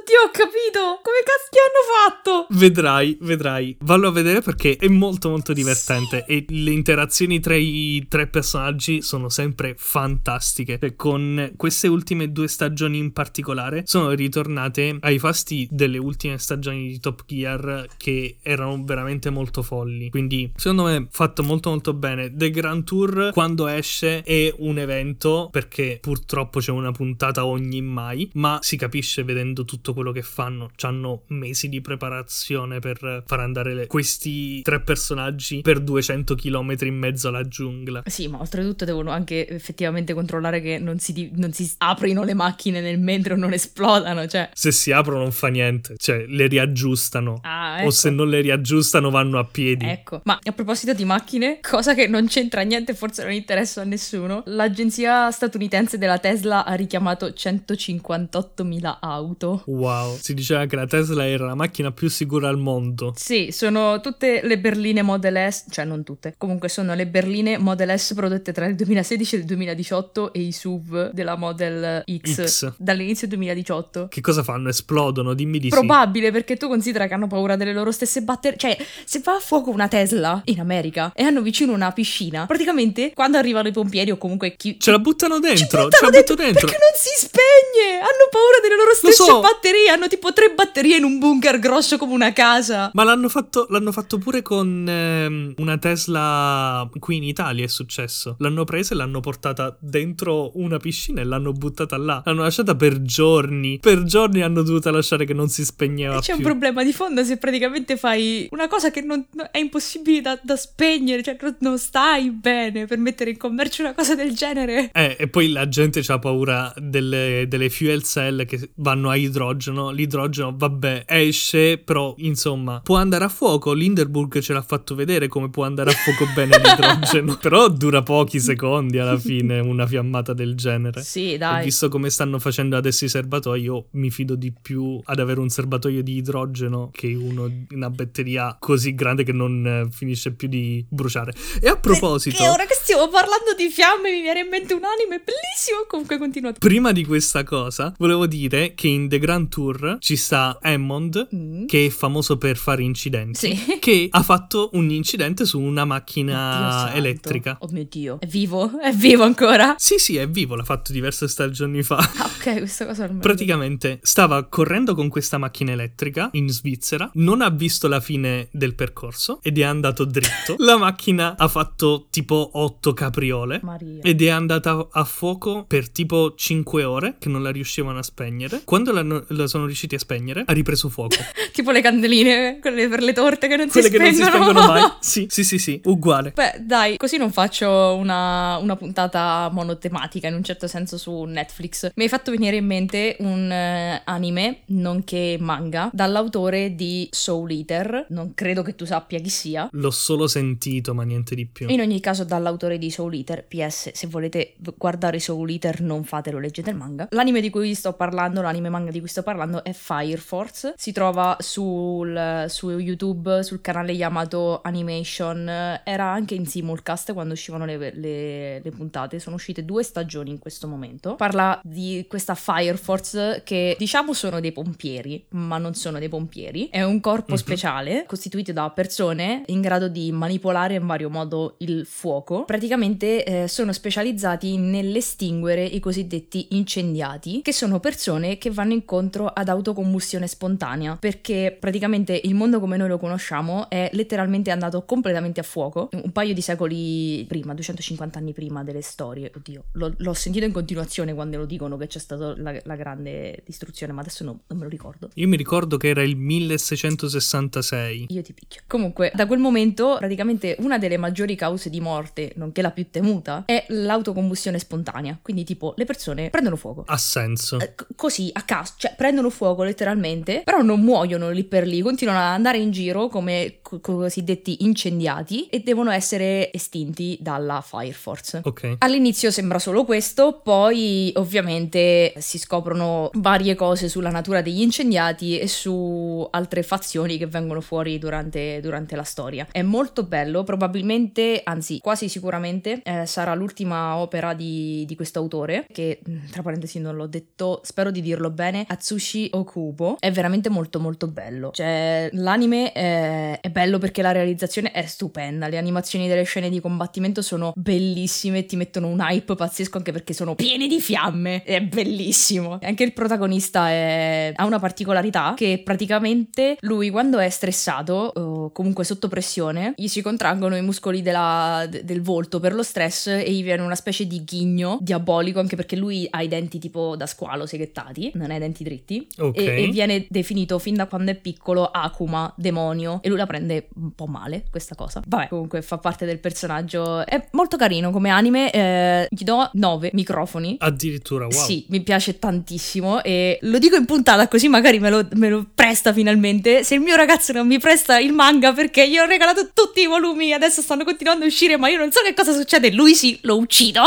Oddio, 0.00 0.16
ho 0.24 0.30
capito! 0.32 1.00
Come 1.02 1.20
cazzo 1.22 1.50
hanno 1.60 1.84
fatto? 1.92 2.46
Vedrai, 2.58 3.18
vedrai. 3.20 3.76
Vallo 3.80 4.08
a 4.08 4.10
vedere 4.10 4.40
perché 4.40 4.76
è 4.76 4.88
molto 4.88 5.28
molto 5.28 5.52
divertente 5.52 6.24
e 6.26 6.46
le 6.48 6.70
interazioni 6.70 7.38
tra 7.38 7.54
i 7.54 8.06
tre 8.08 8.26
personaggi 8.26 9.02
sono 9.02 9.28
sempre 9.28 9.74
fantastiche. 9.76 10.78
E 10.80 10.96
con 10.96 11.52
queste 11.56 11.86
ultime 11.86 12.32
due 12.32 12.48
stagioni 12.48 12.96
in 12.96 13.12
particolare 13.12 13.82
sono 13.84 14.10
ritornate 14.10 14.96
ai 15.00 15.18
fasti 15.18 15.68
delle 15.70 15.98
ultime 15.98 16.38
stagioni 16.38 16.88
di 16.88 16.98
Top 16.98 17.24
Gear 17.26 17.86
che 17.98 18.38
erano 18.42 18.82
veramente 18.82 19.28
molto 19.28 19.62
folli. 19.62 20.08
Quindi 20.08 20.50
secondo 20.56 20.84
me 20.84 21.08
fatto 21.10 21.42
molto 21.42 21.68
molto 21.68 21.92
bene. 21.92 22.34
The 22.34 22.50
Grand 22.50 22.84
Tour 22.84 23.30
quando 23.34 23.66
esce 23.66 24.22
è 24.22 24.52
un 24.58 24.78
evento 24.78 25.48
perché 25.52 25.98
purtroppo 26.00 26.60
c'è 26.60 26.70
una 26.70 26.90
puntata 26.90 27.44
ogni 27.44 27.82
mai, 27.82 28.30
ma 28.34 28.58
si 28.62 28.76
capisce 28.76 29.24
vedendo 29.24 29.66
tutto 29.66 29.88
quello 30.00 30.12
che 30.12 30.22
fanno. 30.22 30.70
C'hanno 30.76 31.22
mesi 31.28 31.68
di 31.68 31.80
preparazione 31.80 32.78
per 32.80 33.22
far 33.26 33.40
andare 33.40 33.74
le- 33.74 33.86
questi 33.86 34.62
tre 34.62 34.80
personaggi 34.80 35.60
per 35.60 35.80
200 35.80 36.34
km 36.34 36.74
in 36.80 36.96
mezzo 36.96 37.28
alla 37.28 37.46
giungla. 37.46 38.02
Sì, 38.06 38.28
ma 38.28 38.40
oltretutto 38.40 38.84
devono 38.84 39.10
anche 39.10 39.46
effettivamente 39.48 40.14
controllare 40.14 40.60
che 40.60 40.78
non 40.78 40.98
si, 40.98 41.12
di- 41.12 41.30
non 41.34 41.52
si 41.52 41.70
aprino 41.78 42.24
le 42.24 42.34
macchine 42.34 42.80
nel 42.80 42.98
mentre 42.98 43.34
o 43.34 43.36
non 43.36 43.52
esplodano, 43.52 44.26
cioè... 44.26 44.48
Se 44.54 44.72
si 44.72 44.90
aprono 44.92 45.18
non 45.20 45.32
fa 45.32 45.48
niente, 45.48 45.94
cioè 45.98 46.24
le 46.26 46.46
riaggiustano. 46.46 47.40
Ah, 47.42 47.76
O 47.76 47.80
ecco. 47.82 47.90
se 47.90 48.10
non 48.10 48.28
le 48.28 48.40
riaggiustano 48.40 49.10
vanno 49.10 49.38
a 49.38 49.44
piedi. 49.44 49.84
Ecco, 49.86 50.20
ma 50.24 50.38
a 50.42 50.52
proposito 50.52 50.92
di 50.94 51.04
macchine, 51.04 51.58
cosa 51.60 51.94
che 51.94 52.06
non 52.06 52.26
c'entra 52.26 52.62
niente, 52.62 52.94
forse 52.94 53.22
non 53.22 53.32
interessa 53.32 53.82
a 53.82 53.84
nessuno, 53.84 54.42
l'agenzia 54.46 55.30
statunitense 55.30 55.98
della 55.98 56.18
Tesla 56.18 56.64
ha 56.64 56.74
richiamato 56.74 57.26
158.000 57.28 58.96
auto. 59.00 59.62
Wow, 59.66 59.79
si 60.18 60.34
diceva 60.34 60.66
che 60.66 60.76
la 60.76 60.86
Tesla 60.86 61.26
era 61.26 61.46
la 61.46 61.54
macchina 61.54 61.92
più 61.92 62.08
sicura 62.08 62.48
al 62.48 62.58
mondo. 62.58 63.12
Sì, 63.16 63.50
sono 63.52 64.00
tutte 64.00 64.40
le 64.42 64.58
berline 64.58 65.02
Model 65.02 65.52
S, 65.52 65.64
cioè 65.70 65.84
non 65.84 66.02
tutte, 66.02 66.34
comunque 66.38 66.68
sono 66.68 66.94
le 66.94 67.06
berline 67.06 67.58
Model 67.58 67.98
S 67.98 68.14
prodotte 68.14 68.52
tra 68.52 68.66
il 68.66 68.74
2016 68.74 69.34
e 69.34 69.38
il 69.38 69.44
2018 69.44 70.32
e 70.32 70.40
i 70.40 70.52
SUV 70.52 71.10
della 71.10 71.36
Model 71.36 72.02
X, 72.22 72.44
X. 72.44 72.72
dall'inizio 72.78 73.28
2018. 73.28 74.08
Che 74.08 74.20
cosa 74.20 74.42
fanno? 74.42 74.68
Esplodono? 74.70 75.34
Dimmi 75.34 75.58
di 75.58 75.68
sì. 75.68 75.76
Probabile 75.76 76.30
perché 76.32 76.56
tu 76.56 76.68
considera 76.68 77.06
che 77.06 77.14
hanno 77.14 77.26
paura 77.26 77.56
delle 77.56 77.72
loro 77.72 77.92
stesse 77.92 78.22
batterie. 78.22 78.58
Cioè, 78.58 78.78
se 79.04 79.20
va 79.22 79.34
a 79.34 79.40
fuoco 79.40 79.70
una 79.70 79.88
Tesla 79.88 80.40
in 80.46 80.60
America 80.60 81.12
e 81.14 81.22
hanno 81.22 81.42
vicino 81.42 81.72
una 81.72 81.92
piscina, 81.92 82.46
praticamente 82.46 83.12
quando 83.14 83.36
arrivano 83.38 83.68
i 83.68 83.72
pompieri 83.72 84.10
o 84.10 84.16
comunque 84.16 84.54
chi. 84.56 84.78
Ce 84.80 84.90
la 84.90 84.98
buttano 84.98 85.38
dentro, 85.38 85.84
buttano 85.84 85.90
ce 85.90 86.04
la 86.04 86.10
dentro 86.10 86.30
butto 86.30 86.34
dentro. 86.34 86.66
Perché 86.66 86.78
non 86.78 86.94
si 86.94 87.26
spegne! 87.26 87.98
Hanno 87.98 88.26
paura 88.30 88.58
delle 88.62 88.76
loro 88.76 88.94
stesse 88.94 89.24
so. 89.24 89.40
batterie. 89.40 89.69
Hanno 89.90 90.06
tipo 90.08 90.32
tre 90.32 90.52
batterie 90.54 90.96
in 90.96 91.04
un 91.04 91.18
bunker 91.18 91.58
grosso 91.58 91.96
come 91.98 92.12
una 92.12 92.32
casa. 92.32 92.90
Ma 92.94 93.04
l'hanno 93.04 93.28
fatto, 93.28 93.66
l'hanno 93.70 93.92
fatto 93.92 94.18
pure 94.18 94.42
con 94.42 94.86
ehm, 94.88 95.54
una 95.58 95.78
Tesla 95.78 96.88
qui 96.98 97.16
in 97.16 97.24
Italia 97.24 97.64
è 97.64 97.68
successo. 97.68 98.36
L'hanno 98.38 98.64
presa 98.64 98.94
e 98.94 98.96
l'hanno 98.96 99.20
portata 99.20 99.76
dentro 99.80 100.50
una 100.58 100.78
piscina 100.78 101.20
e 101.20 101.24
l'hanno 101.24 101.52
buttata 101.52 101.96
là. 101.96 102.22
L'hanno 102.24 102.42
lasciata 102.42 102.74
per 102.74 103.02
giorni. 103.02 103.78
Per 103.80 104.02
giorni 104.04 104.42
hanno 104.42 104.62
dovuto 104.62 104.90
lasciare 104.90 105.24
che 105.24 105.34
non 105.34 105.48
si 105.48 105.64
spegneva 105.64 106.16
E 106.16 106.20
c'è 106.20 106.32
un 106.32 106.38
più. 106.38 106.46
problema 106.46 106.82
di 106.84 106.92
fondo 106.92 107.22
se 107.24 107.36
praticamente 107.36 107.96
fai 107.96 108.48
una 108.50 108.68
cosa 108.68 108.90
che 108.90 109.00
non, 109.02 109.24
no- 109.34 109.48
è 109.50 109.58
impossibile 109.58 110.20
da, 110.20 110.38
da 110.42 110.56
spegnere, 110.56 111.22
cioè 111.22 111.36
non- 111.40 111.56
non 111.60 111.78
stai 111.78 112.30
bene 112.30 112.86
per 112.86 112.98
mettere 112.98 113.30
in 113.30 113.36
commercio 113.36 113.82
una 113.82 113.94
cosa 113.94 114.14
del 114.14 114.34
genere. 114.34 114.90
Eh, 114.92 115.16
e 115.18 115.28
poi 115.28 115.50
la 115.50 115.68
gente 115.68 116.02
ha 116.06 116.18
paura 116.18 116.72
delle, 116.76 117.44
delle 117.48 117.68
fuel 117.70 118.02
cell 118.02 118.44
che 118.46 118.70
vanno 118.76 119.10
a 119.10 119.16
idrogeno. 119.16 119.58
L'idrogeno, 119.60 120.54
vabbè, 120.56 121.04
esce, 121.06 121.78
però 121.78 122.14
insomma, 122.18 122.80
può 122.82 122.96
andare 122.96 123.24
a 123.24 123.28
fuoco. 123.28 123.72
L'Hinderburg 123.72 124.38
ce 124.40 124.52
l'ha 124.52 124.62
fatto 124.62 124.94
vedere 124.94 125.28
come 125.28 125.50
può 125.50 125.64
andare 125.64 125.90
a 125.90 125.92
fuoco 125.92 126.24
bene 126.34 126.56
l'idrogeno. 126.58 127.36
però 127.36 127.68
dura 127.68 128.02
pochi 128.02 128.40
secondi 128.40 128.98
alla 128.98 129.18
fine 129.18 129.58
una 129.60 129.86
fiammata 129.86 130.32
del 130.32 130.54
genere. 130.54 131.02
Sì, 131.02 131.32
E 131.34 131.38
dai. 131.38 131.64
visto 131.64 131.88
come 131.88 132.08
stanno 132.10 132.38
facendo 132.38 132.76
adesso 132.76 133.04
i 133.04 133.08
serbatoi, 133.08 133.60
io 133.62 133.86
mi 133.92 134.10
fido 134.10 134.34
di 134.34 134.52
più 134.52 134.98
ad 135.04 135.18
avere 135.20 135.40
un 135.40 135.48
serbatoio 135.48 136.02
di 136.02 136.16
idrogeno 136.16 136.90
che 136.92 137.14
uno 137.14 137.48
una 137.70 137.90
batteria 137.90 138.56
così 138.58 138.94
grande 138.94 139.24
che 139.24 139.32
non 139.32 139.66
eh, 139.66 139.88
finisce 139.92 140.32
più 140.32 140.48
di 140.48 140.84
bruciare. 140.88 141.32
E 141.60 141.68
a 141.68 141.76
proposito. 141.76 142.36
Che 142.36 142.48
ora 142.48 142.64
che 142.64 142.74
stiamo 142.74 143.08
parlando 143.08 143.54
di 143.56 143.68
fiamme 143.68 144.10
mi 144.10 144.20
viene 144.22 144.40
in 144.40 144.48
mente 144.48 144.72
un 144.74 144.82
anime 144.84 145.18
bellissimo. 145.24 145.84
Comunque 145.88 146.18
continua. 146.18 146.52
Prima 146.58 146.92
di 146.92 147.04
questa 147.04 147.42
cosa, 147.44 147.92
volevo 147.98 148.26
dire 148.26 148.74
che 148.74 148.88
in 148.88 149.08
The 149.08 149.18
Grand 149.18 149.48
Tour 149.50 149.96
ci 149.98 150.16
sta 150.16 150.58
Hammond, 150.62 151.28
Mm. 151.34 151.66
che 151.66 151.84
è 151.86 151.88
famoso 151.90 152.38
per 152.38 152.56
fare 152.56 152.82
incidenti, 152.82 153.54
Sì. 153.54 153.76
che 153.78 154.06
ha 154.10 154.22
fatto 154.22 154.70
un 154.72 154.88
incidente 154.90 155.44
su 155.44 155.60
una 155.60 155.84
macchina 155.84 156.92
elettrica. 156.94 157.56
Oh 157.60 157.68
mio 157.70 157.86
dio. 157.88 158.18
È 158.20 158.26
vivo? 158.26 158.78
È 158.80 158.92
vivo 158.92 159.24
ancora? 159.24 159.74
Sì, 159.76 159.98
sì, 159.98 160.16
è 160.16 160.28
vivo, 160.28 160.54
l'ha 160.56 160.64
fatto 160.64 160.92
diverse 160.92 161.28
stagioni 161.28 161.82
fa. 161.82 161.96
Ah, 161.96 162.24
ok, 162.24 162.58
questa 162.58 162.86
cosa 162.86 163.06
la 163.06 163.12
Praticamente 163.14 163.98
stava 164.02 164.44
correndo 164.44 164.94
con 164.94 165.08
questa 165.08 165.36
macchina 165.38 165.72
elettrica 165.72 166.30
in 166.32 166.48
Svizzera, 166.48 167.10
non 167.14 167.42
ha 167.42 167.50
visto 167.50 167.88
la 167.88 168.00
fine 168.00 168.48
del 168.52 168.74
percorso 168.74 169.40
ed 169.42 169.58
è 169.58 169.62
andato 169.62 170.04
dritto. 170.04 170.54
La 170.70 170.76
macchina 170.76 171.36
ha 171.36 171.48
fatto 171.48 172.06
tipo 172.10 172.50
8 172.54 172.92
capriole. 172.92 173.60
Maria. 173.62 174.02
Ed 174.02 174.22
è 174.22 174.28
andata 174.28 174.86
a 174.90 175.04
fuoco 175.04 175.64
per 175.66 175.90
tipo 175.90 176.34
5 176.36 176.84
ore 176.84 177.16
che 177.18 177.28
non 177.28 177.42
la 177.42 177.50
riuscivano 177.50 177.98
a 177.98 178.02
spegnere. 178.02 178.62
Quando 178.64 178.92
l'hanno- 178.92 179.24
lo 179.42 179.48
sono 179.48 179.66
riusciti 179.66 179.94
a 179.94 179.98
spegnere, 179.98 180.44
ha 180.46 180.52
ripreso 180.52 180.88
fuoco. 180.88 181.16
tipo 181.52 181.70
le 181.70 181.80
candeline, 181.80 182.58
quelle 182.60 182.88
per 182.88 183.02
le 183.02 183.12
torte 183.12 183.48
che 183.48 183.56
non 183.56 183.68
Quelle 183.68 183.86
si 183.88 183.92
che 183.92 183.98
non 183.98 184.12
spengono. 184.12 184.30
si 184.30 184.38
spengono 184.38 184.66
mai. 184.66 184.88
Sì, 185.00 185.26
sì, 185.28 185.44
sì, 185.44 185.58
sì, 185.58 185.80
uguale. 185.84 186.32
Beh, 186.32 186.60
dai, 186.60 186.96
così 186.96 187.16
non 187.16 187.32
faccio 187.32 187.94
una, 187.94 188.56
una 188.58 188.76
puntata 188.76 189.48
monotematica 189.52 190.28
in 190.28 190.34
un 190.34 190.44
certo 190.44 190.66
senso 190.66 190.98
su 190.98 191.24
Netflix. 191.24 191.90
Mi 191.94 192.04
hai 192.04 192.08
fatto 192.08 192.30
venire 192.30 192.56
in 192.56 192.66
mente 192.66 193.16
un 193.20 193.50
eh, 193.50 194.02
anime, 194.04 194.60
nonché 194.66 195.36
manga, 195.40 195.90
dall'autore 195.92 196.74
di 196.74 197.08
Soul 197.10 197.50
Eater. 197.50 198.06
Non 198.10 198.34
credo 198.34 198.62
che 198.62 198.74
tu 198.74 198.84
sappia 198.84 199.18
chi 199.20 199.30
sia. 199.30 199.68
L'ho 199.72 199.90
solo 199.90 200.26
sentito, 200.26 200.94
ma 200.94 201.02
niente 201.02 201.34
di 201.34 201.46
più. 201.46 201.68
In 201.68 201.80
ogni 201.80 202.00
caso, 202.00 202.24
dall'autore 202.24 202.78
di 202.78 202.90
Soul 202.90 203.14
Eater, 203.14 203.44
PS, 203.46 203.90
se 203.92 204.06
volete 204.06 204.54
guardare 204.76 205.18
Soul 205.18 205.50
Eater, 205.50 205.80
non 205.80 206.04
fatelo, 206.04 206.38
leggete 206.38 206.70
il 206.70 206.76
manga. 206.76 207.08
L'anime 207.10 207.40
di 207.40 207.50
cui 207.50 207.74
sto 207.74 207.92
parlando, 207.94 208.42
l'anime 208.42 208.68
manga 208.68 208.90
di 208.90 208.98
cui 209.00 209.08
sto 209.08 209.22
parlando 209.22 209.29
è 209.62 209.72
Fire 209.72 210.16
Force. 210.18 210.74
Si 210.76 210.92
trova 210.92 211.36
sul, 211.40 212.44
su 212.48 212.70
YouTube, 212.70 213.42
sul 213.42 213.60
canale 213.60 213.92
Yamato 213.92 214.60
Animation. 214.62 215.48
Era 215.84 216.04
anche 216.06 216.34
in 216.34 216.46
simulcast 216.46 217.12
quando 217.12 217.34
uscivano 217.34 217.64
le, 217.64 217.76
le- 217.94 218.60
le 218.62 218.70
puntate. 218.70 219.18
Sono 219.18 219.36
uscite 219.36 219.64
due 219.64 219.82
stagioni 219.82 220.30
in 220.30 220.38
questo 220.38 220.66
momento. 220.66 221.14
Parla 221.16 221.60
di 221.64 222.04
questa 222.08 222.34
Fire 222.34 222.76
Force 222.76 223.42
che 223.44 223.76
diciamo 223.78 224.12
sono 224.12 224.40
dei 224.40 224.52
pompieri, 224.52 225.24
ma 225.30 225.58
non 225.58 225.74
sono 225.74 225.98
dei 225.98 226.08
pompieri. 226.08 226.68
È 226.70 226.82
un 226.82 227.00
corpo 227.00 227.32
Mhm. 227.32 227.38
speciale 227.38 228.04
costituito 228.06 228.52
da 228.52 228.70
persone 228.70 229.42
in 229.46 229.60
grado 229.60 229.88
di 229.88 230.10
manipolare 230.12 230.74
in 230.74 230.86
vario 230.86 231.10
modo 231.10 231.54
il 231.58 231.86
fuoco. 231.86 232.44
Praticamente 232.44 233.24
eh, 233.24 233.48
sono 233.48 233.72
specializzati 233.72 234.56
nell'estinguere 234.56 235.64
i 235.64 235.78
cosiddetti 235.80 236.48
incendiati, 236.50 237.42
che 237.42 237.52
sono 237.52 237.80
persone 237.80 238.38
che 238.38 238.50
vanno 238.50 238.72
incontro 238.72 239.19
ad 239.26 239.48
autocombustione 239.48 240.26
spontanea, 240.26 240.96
perché 240.96 241.56
praticamente 241.58 242.18
il 242.22 242.34
mondo 242.34 242.60
come 242.60 242.76
noi 242.76 242.88
lo 242.88 242.98
conosciamo 242.98 243.68
è 243.68 243.90
letteralmente 243.92 244.50
andato 244.50 244.84
completamente 244.84 245.40
a 245.40 245.42
fuoco 245.42 245.88
un 245.92 246.12
paio 246.12 246.34
di 246.34 246.40
secoli 246.40 247.24
prima, 247.26 247.54
250 247.54 248.18
anni 248.18 248.32
prima 248.32 248.62
delle 248.64 248.82
storie. 248.82 249.30
Oddio, 249.34 249.64
l'ho, 249.72 249.94
l'ho 249.96 250.14
sentito 250.14 250.44
in 250.44 250.52
continuazione 250.52 251.14
quando 251.14 251.36
lo 251.38 251.44
dicono 251.46 251.76
che 251.76 251.86
c'è 251.86 251.98
stata 251.98 252.34
la, 252.36 252.54
la 252.62 252.76
grande 252.76 253.42
distruzione, 253.44 253.92
ma 253.92 254.00
adesso 254.00 254.24
no- 254.24 254.40
non 254.46 254.58
me 254.58 254.64
lo 254.64 254.70
ricordo. 254.70 255.08
Io 255.14 255.28
mi 255.28 255.36
ricordo 255.36 255.76
che 255.76 255.88
era 255.88 256.02
il 256.02 256.16
1666. 256.16 258.06
Io 258.08 258.22
ti 258.22 258.32
picchio. 258.32 258.62
Comunque, 258.66 259.12
da 259.14 259.26
quel 259.26 259.38
momento, 259.38 259.96
praticamente 259.98 260.56
una 260.60 260.78
delle 260.78 260.96
maggiori 260.96 261.34
cause 261.34 261.70
di 261.70 261.80
morte, 261.80 262.32
nonché 262.36 262.62
la 262.62 262.70
più 262.70 262.88
temuta, 262.90 263.44
è 263.46 263.64
l'autocombustione 263.68 264.58
spontanea. 264.58 265.18
Quindi, 265.20 265.44
tipo, 265.44 265.74
le 265.76 265.84
persone 265.84 266.30
prendono 266.30 266.56
fuoco. 266.56 266.84
Ha 266.86 266.96
senso. 266.96 267.58
Eh, 267.58 267.74
c- 267.74 267.86
Così 267.94 268.30
a 268.32 268.42
caso, 268.42 268.74
cioè 268.76 268.94
prendono 268.96 269.09
fuoco 269.30 269.62
letteralmente, 269.62 270.42
però 270.44 270.62
non 270.62 270.80
muoiono 270.80 271.30
lì 271.30 271.44
per 271.44 271.66
lì, 271.66 271.80
continuano 271.80 272.20
ad 272.20 272.32
andare 272.32 272.58
in 272.58 272.70
giro 272.70 273.08
come 273.08 273.58
co- 273.62 273.80
cosiddetti 273.80 274.64
incendiati 274.64 275.46
e 275.46 275.60
devono 275.60 275.90
essere 275.90 276.52
estinti 276.52 277.18
dalla 277.20 277.60
Fire 277.60 277.92
Force. 277.92 278.42
Ok. 278.44 278.76
All'inizio 278.78 279.30
sembra 279.30 279.58
solo 279.58 279.84
questo, 279.84 280.40
poi 280.42 281.12
ovviamente 281.16 282.12
si 282.18 282.38
scoprono 282.38 283.10
varie 283.14 283.54
cose 283.54 283.88
sulla 283.88 284.10
natura 284.10 284.42
degli 284.42 284.60
incendiati 284.60 285.38
e 285.38 285.48
su 285.48 286.26
altre 286.30 286.62
fazioni 286.62 287.18
che 287.18 287.26
vengono 287.26 287.60
fuori 287.60 287.98
durante, 287.98 288.60
durante 288.62 288.96
la 288.96 289.02
storia. 289.02 289.46
È 289.50 289.62
molto 289.62 290.04
bello, 290.04 290.44
probabilmente, 290.44 291.40
anzi 291.42 291.78
quasi 291.80 292.08
sicuramente, 292.08 292.80
eh, 292.84 293.06
sarà 293.06 293.34
l'ultima 293.34 293.96
opera 293.96 294.34
di, 294.34 294.84
di 294.86 294.94
questo 294.94 295.18
autore, 295.18 295.66
che 295.72 296.00
tra 296.30 296.42
parentesi 296.42 296.78
non 296.78 296.96
l'ho 296.96 297.06
detto, 297.06 297.60
spero 297.64 297.90
di 297.90 298.00
dirlo 298.00 298.30
bene, 298.30 298.64
Atsushi 298.66 298.89
Okubo. 299.32 299.96
È 299.98 300.10
veramente 300.10 300.48
molto 300.48 300.80
molto 300.80 301.06
bello. 301.06 301.50
Cioè, 301.52 302.08
l'anime 302.12 302.72
è, 302.72 303.38
è 303.40 303.50
bello 303.50 303.78
perché 303.78 304.02
la 304.02 304.12
realizzazione 304.12 304.70
è 304.72 304.84
stupenda, 304.86 305.48
le 305.48 305.58
animazioni 305.58 306.08
delle 306.08 306.24
scene 306.24 306.48
di 306.50 306.60
combattimento 306.60 307.22
sono 307.22 307.52
bellissime, 307.56 308.46
ti 308.46 308.56
mettono 308.56 308.88
un 308.88 309.00
hype 309.00 309.34
pazzesco 309.34 309.76
anche 309.78 309.92
perché 309.92 310.12
sono 310.12 310.34
pieni 310.34 310.66
di 310.68 310.80
fiamme, 310.80 311.42
è 311.42 311.60
bellissimo. 311.60 312.60
E 312.60 312.66
Anche 312.66 312.84
il 312.84 312.92
protagonista 312.92 313.68
è- 313.68 314.32
ha 314.34 314.44
una 314.44 314.58
particolarità 314.58 315.34
che 315.36 315.60
praticamente 315.64 316.56
lui 316.60 316.90
quando 316.90 317.18
è 317.18 317.28
stressato 317.28 318.12
o 318.14 318.52
comunque 318.52 318.84
sotto 318.84 319.08
pressione 319.08 319.72
gli 319.76 319.86
si 319.88 320.02
contraggono 320.02 320.56
i 320.56 320.62
muscoli 320.62 321.02
della- 321.02 321.66
de- 321.68 321.84
del 321.84 322.00
volto 322.02 322.40
per 322.40 322.54
lo 322.54 322.62
stress 322.62 323.06
e 323.08 323.30
gli 323.32 323.42
viene 323.42 323.62
una 323.62 323.74
specie 323.74 324.06
di 324.06 324.22
ghigno 324.24 324.78
diabolico 324.80 325.40
anche 325.40 325.56
perché 325.56 325.76
lui 325.76 326.06
ha 326.10 326.22
i 326.22 326.28
denti 326.28 326.58
tipo 326.58 326.96
da 326.96 327.06
squalo 327.06 327.46
seghettati, 327.46 328.12
non 328.14 328.30
ha 328.30 328.36
i 328.36 328.38
denti 328.38 328.62
dritti 328.64 328.78
Ok. 329.18 329.38
e, 329.38 329.64
e 329.64 329.68
viene 329.68 330.06
definito 330.08 330.58
fin 330.58 330.74
da 330.74 330.86
quando 330.86 331.10
è 331.10 331.14
piccolo 331.14 331.66
Akuma, 331.66 332.32
demonio, 332.36 333.00
e 333.02 333.08
lui 333.08 333.18
la 333.18 333.26
prende 333.26 333.68
un 333.76 333.94
po' 333.94 334.06
male 334.06 334.44
questa 334.50 334.74
cosa. 334.74 335.02
Vabbè, 335.06 335.28
comunque 335.28 335.62
fa 335.62 335.78
parte 335.78 336.06
del 336.06 336.18
personaggio. 336.18 337.04
È 337.04 337.28
molto 337.32 337.56
carino 337.56 337.90
come 337.90 338.10
anime, 338.10 338.50
eh, 338.50 339.06
gli 339.10 339.22
do 339.24 339.50
9 339.52 339.90
microfoni. 339.92 340.56
Addirittura, 340.58 341.24
wow. 341.24 341.32
Sì, 341.32 341.66
mi 341.68 341.80
piace 341.82 342.18
tantissimo 342.18 343.02
e 343.02 343.38
lo 343.42 343.58
dico 343.58 343.76
in 343.76 343.84
puntata 343.84 344.28
così 344.28 344.48
magari 344.48 344.78
me 344.78 344.90
lo, 344.90 345.06
me 345.14 345.28
lo 345.28 345.46
presta 345.54 345.92
finalmente. 345.92 346.64
Se 346.64 346.74
il 346.74 346.80
mio 346.80 346.96
ragazzo 346.96 347.32
non 347.32 347.46
mi 347.46 347.58
presta 347.58 347.98
il 347.98 348.12
manga 348.12 348.52
perché 348.52 348.88
gli 348.88 348.98
ho 348.98 349.04
regalato 349.04 349.50
tutti 349.52 349.80
i 349.80 349.86
volumi, 349.86 350.32
adesso 350.32 350.60
stanno 350.60 350.84
continuando 350.84 351.24
a 351.24 351.28
uscire, 351.28 351.56
ma 351.56 351.68
io 351.68 351.78
non 351.78 351.90
so 351.92 352.00
che 352.02 352.14
cosa 352.14 352.32
succede, 352.32 352.70
lui 352.70 352.94
sì, 352.94 353.18
lo 353.22 353.36
uccido. 353.36 353.82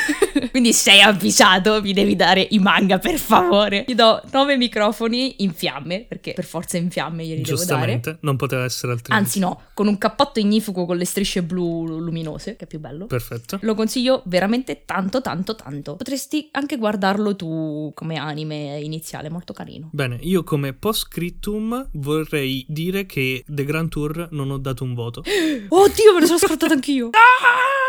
Quindi 0.50 0.72
sei 0.72 1.00
avvisato, 1.00 1.80
mi 1.82 1.92
devi 1.92 2.16
dare 2.16 2.46
i 2.50 2.58
manga 2.58 2.98
per 2.98 3.18
favore. 3.18 3.84
Gli 3.86 3.94
do 3.94 4.20
9 4.36 4.58
microfoni 4.58 5.36
in 5.38 5.54
fiamme, 5.54 6.04
perché 6.06 6.34
per 6.34 6.44
forza 6.44 6.76
in 6.76 6.90
fiamme 6.90 7.24
glieli 7.24 7.40
devo 7.40 7.56
dare. 7.56 7.56
Giustamente, 7.56 8.18
non 8.20 8.36
poteva 8.36 8.64
essere 8.64 8.92
altrimenti. 8.92 9.24
Anzi 9.24 9.38
no, 9.38 9.62
con 9.72 9.86
un 9.86 9.96
cappotto 9.96 10.40
ignifugo 10.40 10.84
con 10.84 10.98
le 10.98 11.06
strisce 11.06 11.42
blu 11.42 11.86
luminose, 11.86 12.54
che 12.56 12.64
è 12.64 12.66
più 12.66 12.78
bello. 12.78 13.06
Perfetto. 13.06 13.58
Lo 13.62 13.74
consiglio 13.74 14.22
veramente 14.26 14.82
tanto 14.84 15.22
tanto 15.22 15.54
tanto. 15.54 15.96
Potresti 15.96 16.48
anche 16.52 16.76
guardarlo 16.76 17.34
tu 17.34 17.92
come 17.94 18.16
anime 18.16 18.78
iniziale, 18.80 19.30
molto 19.30 19.54
carino. 19.54 19.88
Bene, 19.92 20.18
io 20.20 20.44
come 20.44 20.74
post-scriptum 20.74 21.88
vorrei 21.92 22.62
dire 22.68 23.06
che 23.06 23.42
The 23.46 23.64
Grand 23.64 23.88
Tour 23.88 24.28
non 24.32 24.50
ho 24.50 24.58
dato 24.58 24.84
un 24.84 24.92
voto. 24.92 25.20
Oddio, 25.68 26.12
me 26.12 26.20
lo 26.20 26.26
sono 26.26 26.38
scordato 26.38 26.74
anch'io. 26.74 27.10
Ah! 27.46 27.85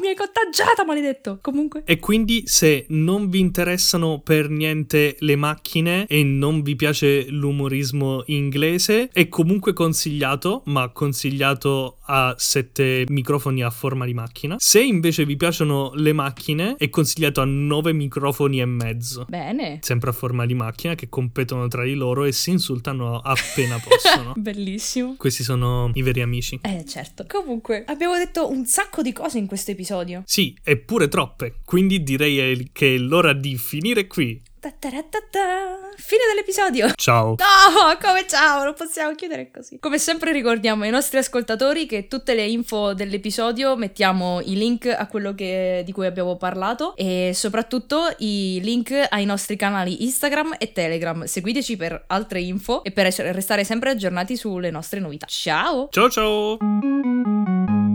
Mi 0.00 0.08
hai 0.08 0.14
contagiata, 0.14 0.84
maledetto. 0.84 1.38
Comunque. 1.40 1.82
E 1.84 1.98
quindi 1.98 2.44
se 2.46 2.86
non 2.90 3.28
vi 3.28 3.40
interessano 3.40 4.20
per 4.20 4.48
niente 4.50 5.16
le 5.20 5.36
macchine 5.36 6.06
e 6.06 6.22
non 6.22 6.62
vi 6.62 6.76
piace 6.76 7.28
l'umorismo 7.28 8.22
inglese, 8.26 9.08
è 9.12 9.28
comunque 9.28 9.72
consigliato, 9.72 10.62
ma 10.66 10.88
consigliato 10.90 11.98
a 12.06 12.34
sette 12.36 13.04
microfoni 13.08 13.62
a 13.62 13.70
forma 13.70 14.04
di 14.04 14.14
macchina. 14.14 14.56
Se 14.58 14.80
invece 14.80 15.24
vi 15.24 15.36
piacciono 15.36 15.92
le 15.94 16.12
macchine, 16.12 16.76
è 16.76 16.88
consigliato 16.90 17.40
a 17.40 17.44
nove 17.44 17.92
microfoni 17.92 18.60
e 18.60 18.66
mezzo. 18.66 19.26
Bene. 19.28 19.78
Sempre 19.82 20.10
a 20.10 20.12
forma 20.12 20.46
di 20.46 20.54
macchina 20.54 20.94
che 20.94 21.08
competono 21.08 21.68
tra 21.68 21.84
di 21.84 21.94
loro 21.94 22.24
e 22.24 22.32
si 22.32 22.50
insultano 22.50 23.18
appena 23.18 23.78
possono. 23.78 24.34
Bellissimo. 24.36 25.14
Questi 25.16 25.42
sono 25.42 25.90
i 25.94 26.02
veri 26.02 26.20
amici. 26.20 26.58
Eh, 26.62 26.84
certo. 26.86 27.24
Comunque, 27.28 27.84
abbiamo 27.86 28.16
detto 28.16 28.50
un 28.50 28.66
sacco 28.66 29.02
di 29.02 29.12
cose 29.12 29.38
in 29.38 29.46
questo 29.46 29.70
episodio. 29.86 30.22
Sì, 30.26 30.56
eppure 30.64 31.08
troppe, 31.08 31.56
quindi 31.64 32.02
direi 32.02 32.70
che 32.72 32.94
è 32.94 32.98
l'ora 32.98 33.32
di 33.32 33.56
finire 33.56 34.06
qui. 34.06 34.42
Ta-ta-ra-ta-ta. 34.58 35.90
Fine 35.96 36.22
dell'episodio. 36.28 36.90
Ciao! 36.96 37.36
No, 37.38 37.96
come 38.02 38.26
ciao, 38.26 38.64
non 38.64 38.74
possiamo 38.74 39.14
chiudere 39.14 39.50
così. 39.52 39.78
Come 39.78 39.96
sempre 39.98 40.32
ricordiamo 40.32 40.82
ai 40.82 40.90
nostri 40.90 41.18
ascoltatori 41.18 41.86
che 41.86 42.08
tutte 42.08 42.34
le 42.34 42.44
info 42.46 42.92
dell'episodio 42.92 43.76
mettiamo 43.76 44.40
i 44.40 44.56
link 44.56 44.86
a 44.86 45.06
quello 45.06 45.34
che- 45.34 45.82
di 45.86 45.92
cui 45.92 46.06
abbiamo 46.06 46.36
parlato 46.36 46.96
e 46.96 47.30
soprattutto 47.32 48.12
i 48.18 48.58
link 48.60 49.06
ai 49.08 49.24
nostri 49.24 49.54
canali 49.54 50.02
Instagram 50.02 50.56
e 50.58 50.72
Telegram. 50.72 51.24
Seguiteci 51.24 51.76
per 51.76 52.02
altre 52.08 52.40
info 52.40 52.82
e 52.82 52.90
per 52.90 53.06
essere- 53.06 53.30
restare 53.30 53.62
sempre 53.62 53.90
aggiornati 53.90 54.36
sulle 54.36 54.70
nostre 54.72 54.98
novità. 54.98 55.26
Ciao! 55.26 55.88
Ciao 55.92 56.10
ciao! 56.10 57.85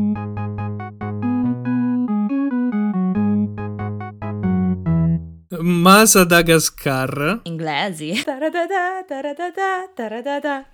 Masadagascar. 5.62 7.41
Inglesi. 7.43 8.21
Taradada, 8.26 9.04
taradada, 9.08 9.88
taradada. 9.93 10.65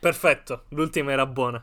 Perfetto, 0.00 0.64
l'ultima 0.70 1.12
era 1.12 1.26
buona. 1.26 1.62